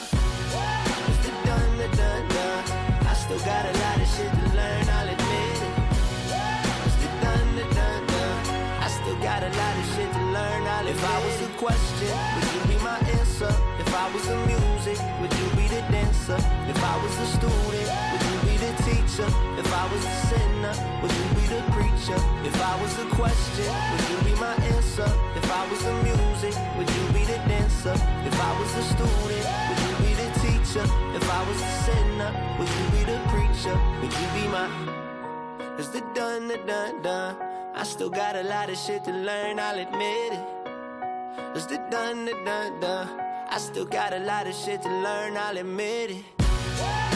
the 1.22 1.30
done, 1.44 1.76
the 1.76 1.88
done, 1.96 2.28
done. 2.28 2.64
I 3.06 3.14
still 3.14 3.38
got 3.40 3.64
a 3.64 3.72
lot 3.78 4.00
of 4.00 4.08
shit 4.08 4.37
a 9.48 9.56
lot 9.56 9.76
of 9.80 9.86
shit 9.94 10.10
to 10.12 10.22
learn, 10.36 10.62
I'll 10.66 10.88
If 10.88 11.00
I 11.04 11.16
was 11.24 11.38
a 11.40 11.50
question, 11.56 12.12
would 12.34 12.48
you 12.54 12.62
be 12.68 12.76
my 12.84 12.98
answer? 13.16 13.52
If 13.80 13.88
I 13.94 14.06
was 14.12 14.24
the 14.28 14.36
music, 14.44 14.98
would 15.20 15.32
you 15.40 15.48
be 15.56 15.66
the 15.72 15.82
dancer? 15.88 16.38
If 16.68 16.78
I 16.82 16.94
was 17.02 17.14
the 17.16 17.26
student, 17.36 17.88
would 18.12 18.24
you 18.28 18.38
be 18.48 18.54
the 18.60 18.72
teacher? 18.84 19.28
If 19.56 19.68
I 19.72 19.84
was 19.92 20.02
the 20.04 20.16
sinner, 20.28 20.74
would 21.00 21.12
you 21.20 21.26
be 21.38 21.44
the 21.48 21.62
preacher? 21.72 22.18
If 22.44 22.56
I 22.60 22.74
was 22.82 22.92
the 23.00 23.08
question, 23.16 23.70
would 23.90 24.04
you 24.10 24.18
be 24.28 24.34
my 24.40 24.54
answer? 24.76 25.08
If 25.38 25.46
I 25.50 25.62
was 25.70 25.80
the 25.82 25.94
music, 26.08 26.54
would 26.76 26.90
you 26.96 27.04
be 27.16 27.22
the 27.24 27.38
dancer? 27.48 27.96
If 28.28 28.36
I 28.36 28.50
was 28.60 28.70
the 28.76 28.84
student, 28.92 29.44
would 29.68 29.80
you 29.86 29.92
be 30.04 30.12
the 30.20 30.28
teacher? 30.44 30.84
If 31.16 31.24
I 31.24 31.40
was 31.48 31.58
the 31.64 31.72
sinner, 31.86 32.30
would 32.58 32.70
you 32.76 32.84
be 32.92 33.02
the 33.10 33.18
preacher? 33.32 33.76
Would 34.00 34.12
you 34.20 34.28
be 34.36 34.44
my 34.52 34.66
It's 35.78 35.88
the 35.88 36.02
done, 36.12 36.48
the 36.48 36.58
done, 36.58 37.02
done. 37.02 37.47
I 37.78 37.84
still 37.84 38.10
got 38.10 38.34
a 38.34 38.42
lot 38.42 38.68
of 38.70 38.76
shit 38.76 39.04
to 39.04 39.12
learn, 39.12 39.60
I'll 39.60 39.78
admit 39.78 40.32
it. 40.32 40.40
It's 41.54 41.66
the 41.66 41.78
done, 41.92 42.24
the 42.24 42.32
done, 42.44 42.80
done. 42.80 43.20
I 43.48 43.58
still 43.58 43.84
got 43.84 44.12
a 44.12 44.18
lot 44.18 44.48
of 44.48 44.54
shit 44.54 44.82
to 44.82 44.88
learn, 44.88 45.36
I'll 45.36 45.56
admit 45.56 46.10
it. 46.10 47.07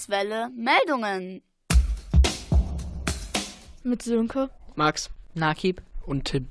Kurzwelle 0.00 0.48
Meldungen. 0.56 1.42
Mit 3.82 4.02
Sönke. 4.02 4.48
Max. 4.74 5.10
Nakib. 5.34 5.82
Und 6.06 6.24
Tim. 6.24 6.48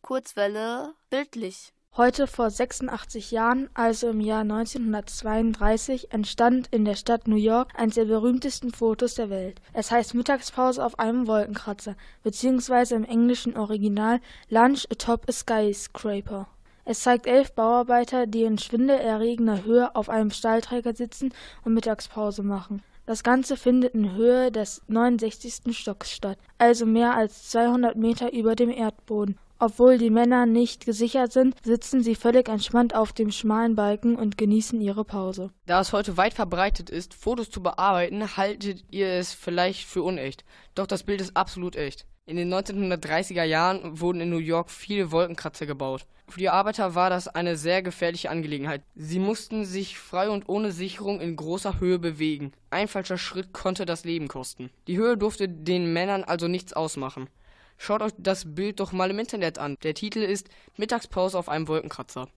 Kurzwelle 0.00 0.94
bildlich. 1.10 1.74
Heute 1.98 2.26
vor 2.26 2.48
86 2.48 3.30
Jahren, 3.30 3.68
also 3.74 4.08
im 4.08 4.20
Jahr 4.20 4.40
1932, 4.40 6.12
entstand 6.12 6.68
in 6.68 6.86
der 6.86 6.94
Stadt 6.94 7.28
New 7.28 7.36
York 7.36 7.78
eines 7.78 7.96
der 7.96 8.06
berühmtesten 8.06 8.72
Fotos 8.72 9.16
der 9.16 9.28
Welt. 9.28 9.60
Es 9.74 9.90
heißt 9.90 10.14
Mittagspause 10.14 10.82
auf 10.82 10.98
einem 10.98 11.26
Wolkenkratzer, 11.26 11.94
beziehungsweise 12.22 12.94
im 12.94 13.04
englischen 13.04 13.54
Original 13.54 14.22
Lunch 14.48 14.86
atop 14.90 15.28
a 15.28 15.32
skyscraper. 15.32 16.48
Es 16.88 17.00
zeigt 17.00 17.26
elf 17.26 17.52
Bauarbeiter, 17.52 18.28
die 18.28 18.44
in 18.44 18.58
schwindelerregender 18.58 19.64
Höhe 19.64 19.96
auf 19.96 20.08
einem 20.08 20.30
Stahlträger 20.30 20.94
sitzen 20.94 21.34
und 21.64 21.74
Mittagspause 21.74 22.44
machen. 22.44 22.80
Das 23.06 23.24
Ganze 23.24 23.56
findet 23.56 23.94
in 23.94 24.14
Höhe 24.14 24.52
des 24.52 24.82
69. 24.86 25.76
Stocks 25.76 26.12
statt, 26.12 26.38
also 26.58 26.86
mehr 26.86 27.16
als 27.16 27.50
200 27.50 27.96
Meter 27.96 28.32
über 28.32 28.54
dem 28.54 28.70
Erdboden. 28.70 29.36
Obwohl 29.58 29.98
die 29.98 30.10
Männer 30.10 30.46
nicht 30.46 30.86
gesichert 30.86 31.32
sind, 31.32 31.56
sitzen 31.64 32.04
sie 32.04 32.14
völlig 32.14 32.48
entspannt 32.48 32.94
auf 32.94 33.12
dem 33.12 33.32
schmalen 33.32 33.74
Balken 33.74 34.14
und 34.14 34.38
genießen 34.38 34.80
ihre 34.80 35.04
Pause. 35.04 35.50
Da 35.66 35.80
es 35.80 35.92
heute 35.92 36.16
weit 36.16 36.34
verbreitet 36.34 36.88
ist, 36.88 37.14
Fotos 37.14 37.50
zu 37.50 37.64
bearbeiten, 37.64 38.36
haltet 38.36 38.84
ihr 38.92 39.08
es 39.08 39.32
vielleicht 39.32 39.86
für 39.86 40.04
unecht. 40.04 40.44
Doch 40.76 40.86
das 40.86 41.02
Bild 41.02 41.20
ist 41.20 41.36
absolut 41.36 41.74
echt. 41.74 42.06
In 42.28 42.36
den 42.36 42.52
1930er 42.52 43.44
Jahren 43.44 44.00
wurden 44.00 44.20
in 44.20 44.30
New 44.30 44.38
York 44.38 44.68
viele 44.68 45.12
Wolkenkratzer 45.12 45.64
gebaut. 45.64 46.06
Für 46.28 46.40
die 46.40 46.48
Arbeiter 46.48 46.96
war 46.96 47.08
das 47.08 47.28
eine 47.28 47.56
sehr 47.56 47.82
gefährliche 47.82 48.30
Angelegenheit. 48.30 48.82
Sie 48.96 49.20
mussten 49.20 49.64
sich 49.64 49.96
frei 49.96 50.28
und 50.28 50.48
ohne 50.48 50.72
Sicherung 50.72 51.20
in 51.20 51.36
großer 51.36 51.78
Höhe 51.78 52.00
bewegen. 52.00 52.50
Ein 52.70 52.88
falscher 52.88 53.16
Schritt 53.16 53.52
konnte 53.52 53.86
das 53.86 54.02
Leben 54.02 54.26
kosten. 54.26 54.70
Die 54.88 54.96
Höhe 54.96 55.16
durfte 55.16 55.48
den 55.48 55.92
Männern 55.92 56.24
also 56.24 56.48
nichts 56.48 56.72
ausmachen. 56.72 57.30
Schaut 57.78 58.02
euch 58.02 58.12
das 58.18 58.56
Bild 58.56 58.80
doch 58.80 58.90
mal 58.90 59.10
im 59.10 59.20
Internet 59.20 59.60
an. 59.60 59.76
Der 59.84 59.94
Titel 59.94 60.18
ist 60.18 60.48
Mittagspause 60.76 61.38
auf 61.38 61.48
einem 61.48 61.68
Wolkenkratzer. 61.68 62.28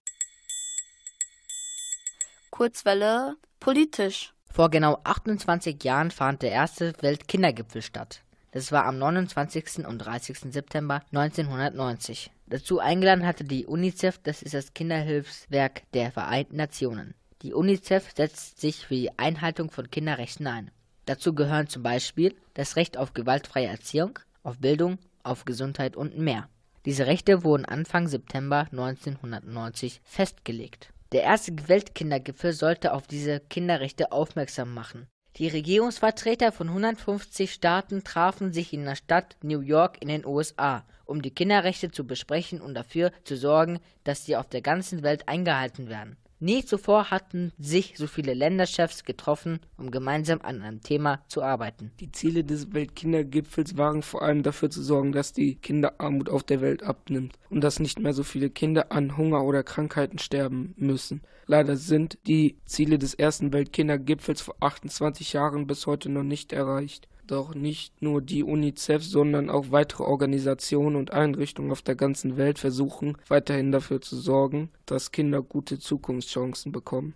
Kurzwelle 2.50 3.34
politisch. 3.58 4.34
Vor 4.52 4.70
genau 4.70 5.00
28 5.02 5.82
Jahren 5.82 6.12
fand 6.12 6.42
der 6.42 6.52
erste 6.52 6.92
Weltkindergipfel 7.00 7.82
statt. 7.82 8.22
Das 8.52 8.72
war 8.72 8.84
am 8.86 8.98
29. 8.98 9.86
und 9.86 9.98
30. 9.98 10.52
September 10.52 11.02
1990. 11.12 12.32
Dazu 12.46 12.80
eingeladen 12.80 13.24
hatte 13.24 13.44
die 13.44 13.66
UNICEF, 13.66 14.18
das 14.18 14.42
ist 14.42 14.54
das 14.54 14.74
Kinderhilfswerk 14.74 15.82
der 15.92 16.10
Vereinten 16.10 16.56
Nationen. 16.56 17.14
Die 17.42 17.54
UNICEF 17.54 18.12
setzt 18.14 18.60
sich 18.60 18.86
für 18.86 18.94
die 18.94 19.16
Einhaltung 19.18 19.70
von 19.70 19.90
Kinderrechten 19.90 20.48
ein. 20.48 20.70
Dazu 21.06 21.34
gehören 21.34 21.68
zum 21.68 21.82
Beispiel 21.82 22.34
das 22.54 22.76
Recht 22.76 22.96
auf 22.96 23.14
gewaltfreie 23.14 23.68
Erziehung, 23.68 24.18
auf 24.42 24.58
Bildung, 24.58 24.98
auf 25.22 25.44
Gesundheit 25.44 25.96
und 25.96 26.18
mehr. 26.18 26.48
Diese 26.84 27.06
Rechte 27.06 27.44
wurden 27.44 27.64
Anfang 27.64 28.08
September 28.08 28.66
1990 28.72 30.00
festgelegt. 30.02 30.92
Der 31.12 31.22
erste 31.22 31.68
Weltkindergipfel 31.68 32.52
sollte 32.52 32.94
auf 32.94 33.06
diese 33.06 33.40
Kinderrechte 33.40 34.12
aufmerksam 34.12 34.74
machen. 34.74 35.06
Die 35.36 35.48
Regierungsvertreter 35.48 36.50
von 36.52 36.68
150 36.68 37.52
Staaten 37.52 38.02
trafen 38.02 38.52
sich 38.52 38.72
in 38.72 38.84
der 38.84 38.96
Stadt 38.96 39.36
New 39.42 39.60
York 39.60 40.02
in 40.02 40.08
den 40.08 40.26
USA, 40.26 40.84
um 41.06 41.22
die 41.22 41.30
Kinderrechte 41.30 41.90
zu 41.90 42.06
besprechen 42.06 42.60
und 42.60 42.74
dafür 42.74 43.12
zu 43.24 43.36
sorgen, 43.36 43.78
dass 44.04 44.26
sie 44.26 44.36
auf 44.36 44.48
der 44.48 44.60
ganzen 44.60 45.02
Welt 45.02 45.28
eingehalten 45.28 45.88
werden. 45.88 46.16
Nie 46.42 46.64
zuvor 46.64 47.10
hatten 47.10 47.52
sich 47.58 47.98
so 47.98 48.06
viele 48.06 48.32
Länderchefs 48.32 49.04
getroffen, 49.04 49.60
um 49.76 49.90
gemeinsam 49.90 50.40
an 50.40 50.62
einem 50.62 50.80
Thema 50.80 51.22
zu 51.28 51.42
arbeiten. 51.42 51.92
Die 52.00 52.12
Ziele 52.12 52.44
des 52.44 52.72
Weltkindergipfels 52.72 53.76
waren 53.76 54.00
vor 54.00 54.22
allem 54.22 54.42
dafür 54.42 54.70
zu 54.70 54.82
sorgen, 54.82 55.12
dass 55.12 55.34
die 55.34 55.56
Kinderarmut 55.56 56.30
auf 56.30 56.42
der 56.42 56.62
Welt 56.62 56.82
abnimmt 56.82 57.38
und 57.50 57.62
dass 57.62 57.78
nicht 57.78 57.98
mehr 57.98 58.14
so 58.14 58.22
viele 58.22 58.48
Kinder 58.48 58.90
an 58.90 59.18
Hunger 59.18 59.44
oder 59.44 59.62
Krankheiten 59.62 60.18
sterben 60.18 60.72
müssen. 60.78 61.20
Leider 61.44 61.76
sind 61.76 62.16
die 62.26 62.56
Ziele 62.64 62.98
des 62.98 63.12
ersten 63.12 63.52
Weltkindergipfels 63.52 64.40
vor 64.40 64.56
28 64.60 65.34
Jahren 65.34 65.66
bis 65.66 65.86
heute 65.86 66.08
noch 66.08 66.22
nicht 66.22 66.54
erreicht. 66.54 67.06
Doch 67.30 67.54
nicht 67.54 68.02
nur 68.02 68.20
die 68.20 68.42
UNICEF, 68.42 69.04
sondern 69.04 69.50
auch 69.50 69.66
weitere 69.70 70.02
Organisationen 70.02 70.96
und 70.96 71.12
Einrichtungen 71.12 71.70
auf 71.70 71.80
der 71.80 71.94
ganzen 71.94 72.36
Welt 72.36 72.58
versuchen 72.58 73.16
weiterhin 73.28 73.70
dafür 73.70 74.00
zu 74.00 74.16
sorgen, 74.16 74.68
dass 74.84 75.12
Kinder 75.12 75.40
gute 75.40 75.78
Zukunftschancen 75.78 76.72
bekommen. 76.72 77.14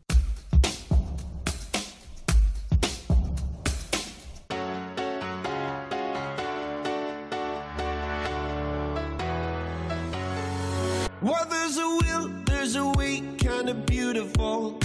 Well, 11.20 11.44
there's 11.50 11.76
a 11.76 11.88
will, 12.04 12.30
there's 12.44 12.76
a 12.76 12.84
way, 12.96 13.20
kinda 13.38 13.74
beautiful. 13.84 14.78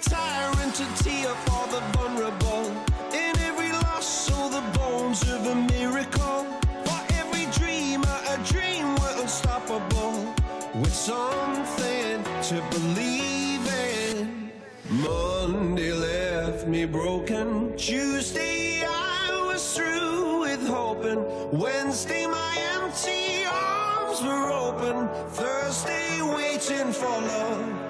Tyrant 0.00 0.74
to 0.74 0.84
tear 1.02 1.34
for 1.46 1.66
the 1.68 1.80
vulnerable. 1.94 2.66
In 3.12 3.36
every 3.40 3.72
loss, 3.72 4.06
so 4.06 4.48
the 4.48 4.62
bones 4.78 5.22
of 5.30 5.46
a 5.46 5.54
miracle. 5.54 6.46
For 6.84 7.00
every 7.20 7.46
dreamer, 7.52 8.18
a 8.28 8.36
dream 8.44 8.94
we're 8.96 9.22
unstoppable. 9.22 10.34
With 10.74 10.94
something 10.94 12.22
to 12.48 12.62
believe 12.70 13.66
in. 13.68 14.50
Monday 14.88 15.92
left 15.92 16.66
me 16.66 16.84
broken. 16.84 17.76
Tuesday 17.76 18.82
I 18.84 19.46
was 19.46 19.76
through 19.76 20.40
with 20.40 20.66
hoping. 20.66 21.24
Wednesday 21.52 22.26
my 22.26 22.56
empty 22.74 23.44
arms 23.44 24.22
were 24.22 24.50
open. 24.50 25.08
Thursday 25.30 26.20
waiting 26.22 26.92
for 26.92 27.06
love, 27.06 27.89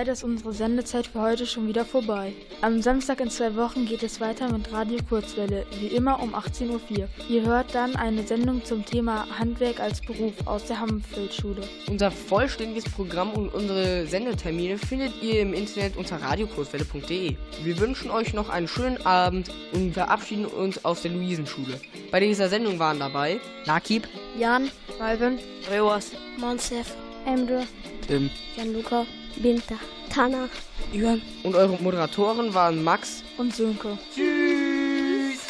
Leider 0.00 0.12
ist 0.12 0.24
unsere 0.24 0.54
Sendezeit 0.54 1.08
für 1.08 1.20
heute 1.20 1.44
schon 1.44 1.68
wieder 1.68 1.84
vorbei. 1.84 2.32
Am 2.62 2.80
Samstag 2.80 3.20
in 3.20 3.28
zwei 3.28 3.54
Wochen 3.54 3.84
geht 3.84 4.02
es 4.02 4.18
weiter 4.18 4.50
mit 4.50 4.72
Radio 4.72 4.96
Kurzwelle, 5.06 5.66
wie 5.78 5.88
immer 5.88 6.22
um 6.22 6.34
18.04 6.34 6.70
Uhr. 6.70 7.08
Ihr 7.28 7.42
hört 7.42 7.74
dann 7.74 7.94
eine 7.96 8.26
Sendung 8.26 8.64
zum 8.64 8.82
Thema 8.82 9.26
Handwerk 9.38 9.78
als 9.78 10.00
Beruf 10.00 10.32
aus 10.46 10.64
der 10.64 10.80
Hammelfeldschule. 10.80 11.68
Unser 11.86 12.10
vollständiges 12.10 12.84
Programm 12.90 13.32
und 13.32 13.52
unsere 13.52 14.06
Sendetermine 14.06 14.78
findet 14.78 15.22
ihr 15.22 15.42
im 15.42 15.52
Internet 15.52 15.98
unter 15.98 16.16
radiokurzwelle.de. 16.16 17.36
Wir 17.62 17.78
wünschen 17.78 18.10
euch 18.10 18.32
noch 18.32 18.48
einen 18.48 18.68
schönen 18.68 19.04
Abend 19.04 19.50
und 19.72 19.92
verabschieden 19.92 20.46
uns 20.46 20.82
aus 20.82 21.02
der 21.02 21.10
Luisenschule. 21.10 21.78
Bei 22.10 22.20
dieser 22.20 22.48
Sendung 22.48 22.78
waren 22.78 23.00
dabei 23.00 23.38
Nakib, 23.66 24.08
Jan, 24.38 24.70
Malvin, 24.98 25.38
Rewas, 25.70 26.12
Monsef, 26.38 26.96
Emre, 27.26 27.66
Tim, 28.06 28.30
Gianluca, 28.54 29.04
Binta, 29.36 29.76
Tana, 30.12 30.48
Ivan 30.92 31.22
und 31.42 31.54
eure 31.54 31.80
Moderatoren 31.80 32.52
waren 32.54 32.82
Max 32.82 33.22
und 33.38 33.54
Sönke. 33.54 33.98
Tschüss. 34.14 35.40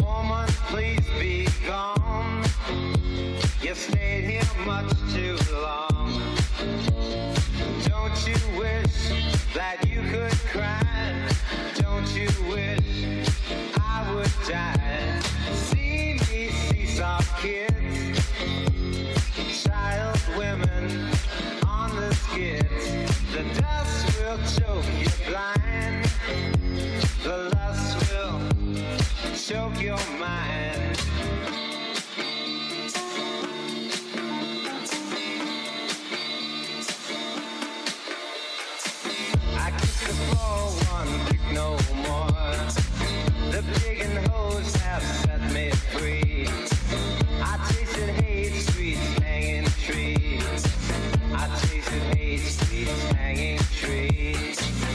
Woman, 0.00 0.46
please 0.70 1.02
be 1.18 1.46
gone. 1.66 2.42
You 3.62 3.74
stayed 3.74 4.24
here 4.24 4.42
much 4.66 4.90
too 5.12 5.36
long. 5.52 6.20
Don't 7.88 8.26
you 8.26 8.36
wish 8.58 9.10
that 9.54 9.78
you 9.86 10.02
could 10.10 10.36
cry? 10.52 10.82
Don't 11.80 12.08
you 12.14 12.28
wish 12.50 13.26
I 13.76 14.12
would 14.14 14.32
die? 14.48 15.20
See 15.54 16.14
me, 16.14 16.50
see 16.50 16.86
some 16.86 17.24
kids, 17.40 18.20
child 19.64 20.18
women 20.36 20.71
blind. 25.32 26.04
The 27.22 27.36
lust 27.54 28.12
will 28.12 28.38
choke 29.34 29.80
your 29.80 30.02
mind. 30.20 30.96
I 39.56 39.70
kiss 39.78 40.00
the 40.06 40.16
floor 40.28 40.60
one 40.96 41.12
kick 41.28 41.44
no 41.54 41.70
more. 42.06 42.56
The 43.52 43.62
pig 43.80 44.00
and 44.00 44.26
hose 44.28 44.74
have 44.76 45.02
set 45.02 45.40
me 45.54 45.70
free. 45.94 46.46
I 47.40 47.56
tasted 47.72 48.10
hate, 48.20 48.54
sweet 48.70 48.98
hanging 49.24 49.70
trees. 49.86 50.62
I 51.34 51.48
tasted 51.62 52.02
hate, 52.16 52.40
sweet 52.40 52.88
hanging 53.16 53.58
trees. 53.80 54.91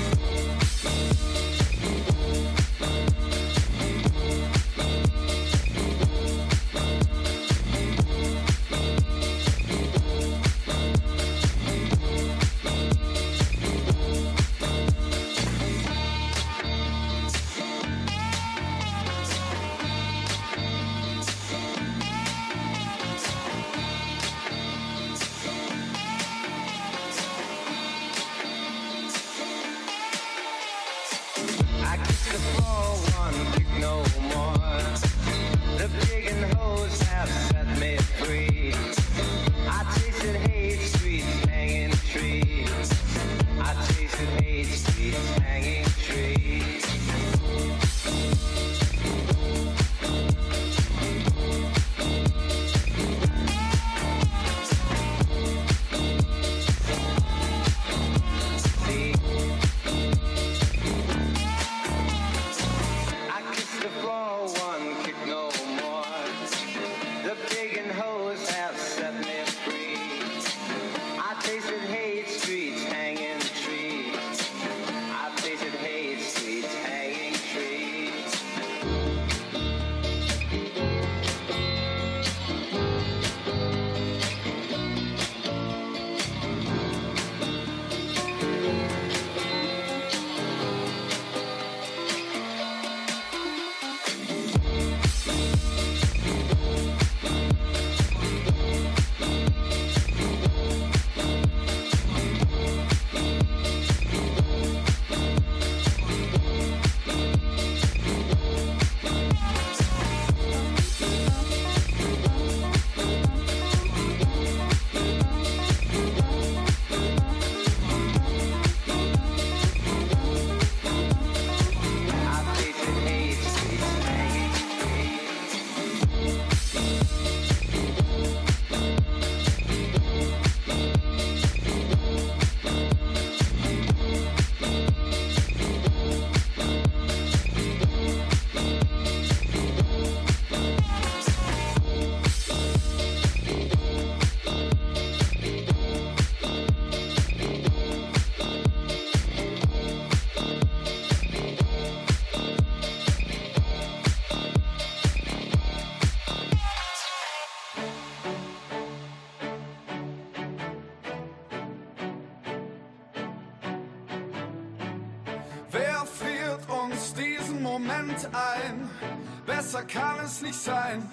Nicht 170.47 170.61
sein. 170.61 171.03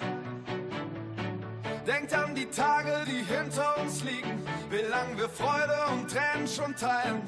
Denkt 1.85 2.13
an 2.13 2.33
die 2.33 2.45
Tage, 2.45 3.03
die 3.05 3.21
hinter 3.21 3.77
uns 3.81 4.01
liegen, 4.03 4.41
wie 4.69 4.89
lang 4.89 5.17
wir 5.17 5.29
Freude 5.29 5.75
und 5.91 6.09
Tränen 6.09 6.47
schon 6.47 6.75
teilen. 6.75 7.21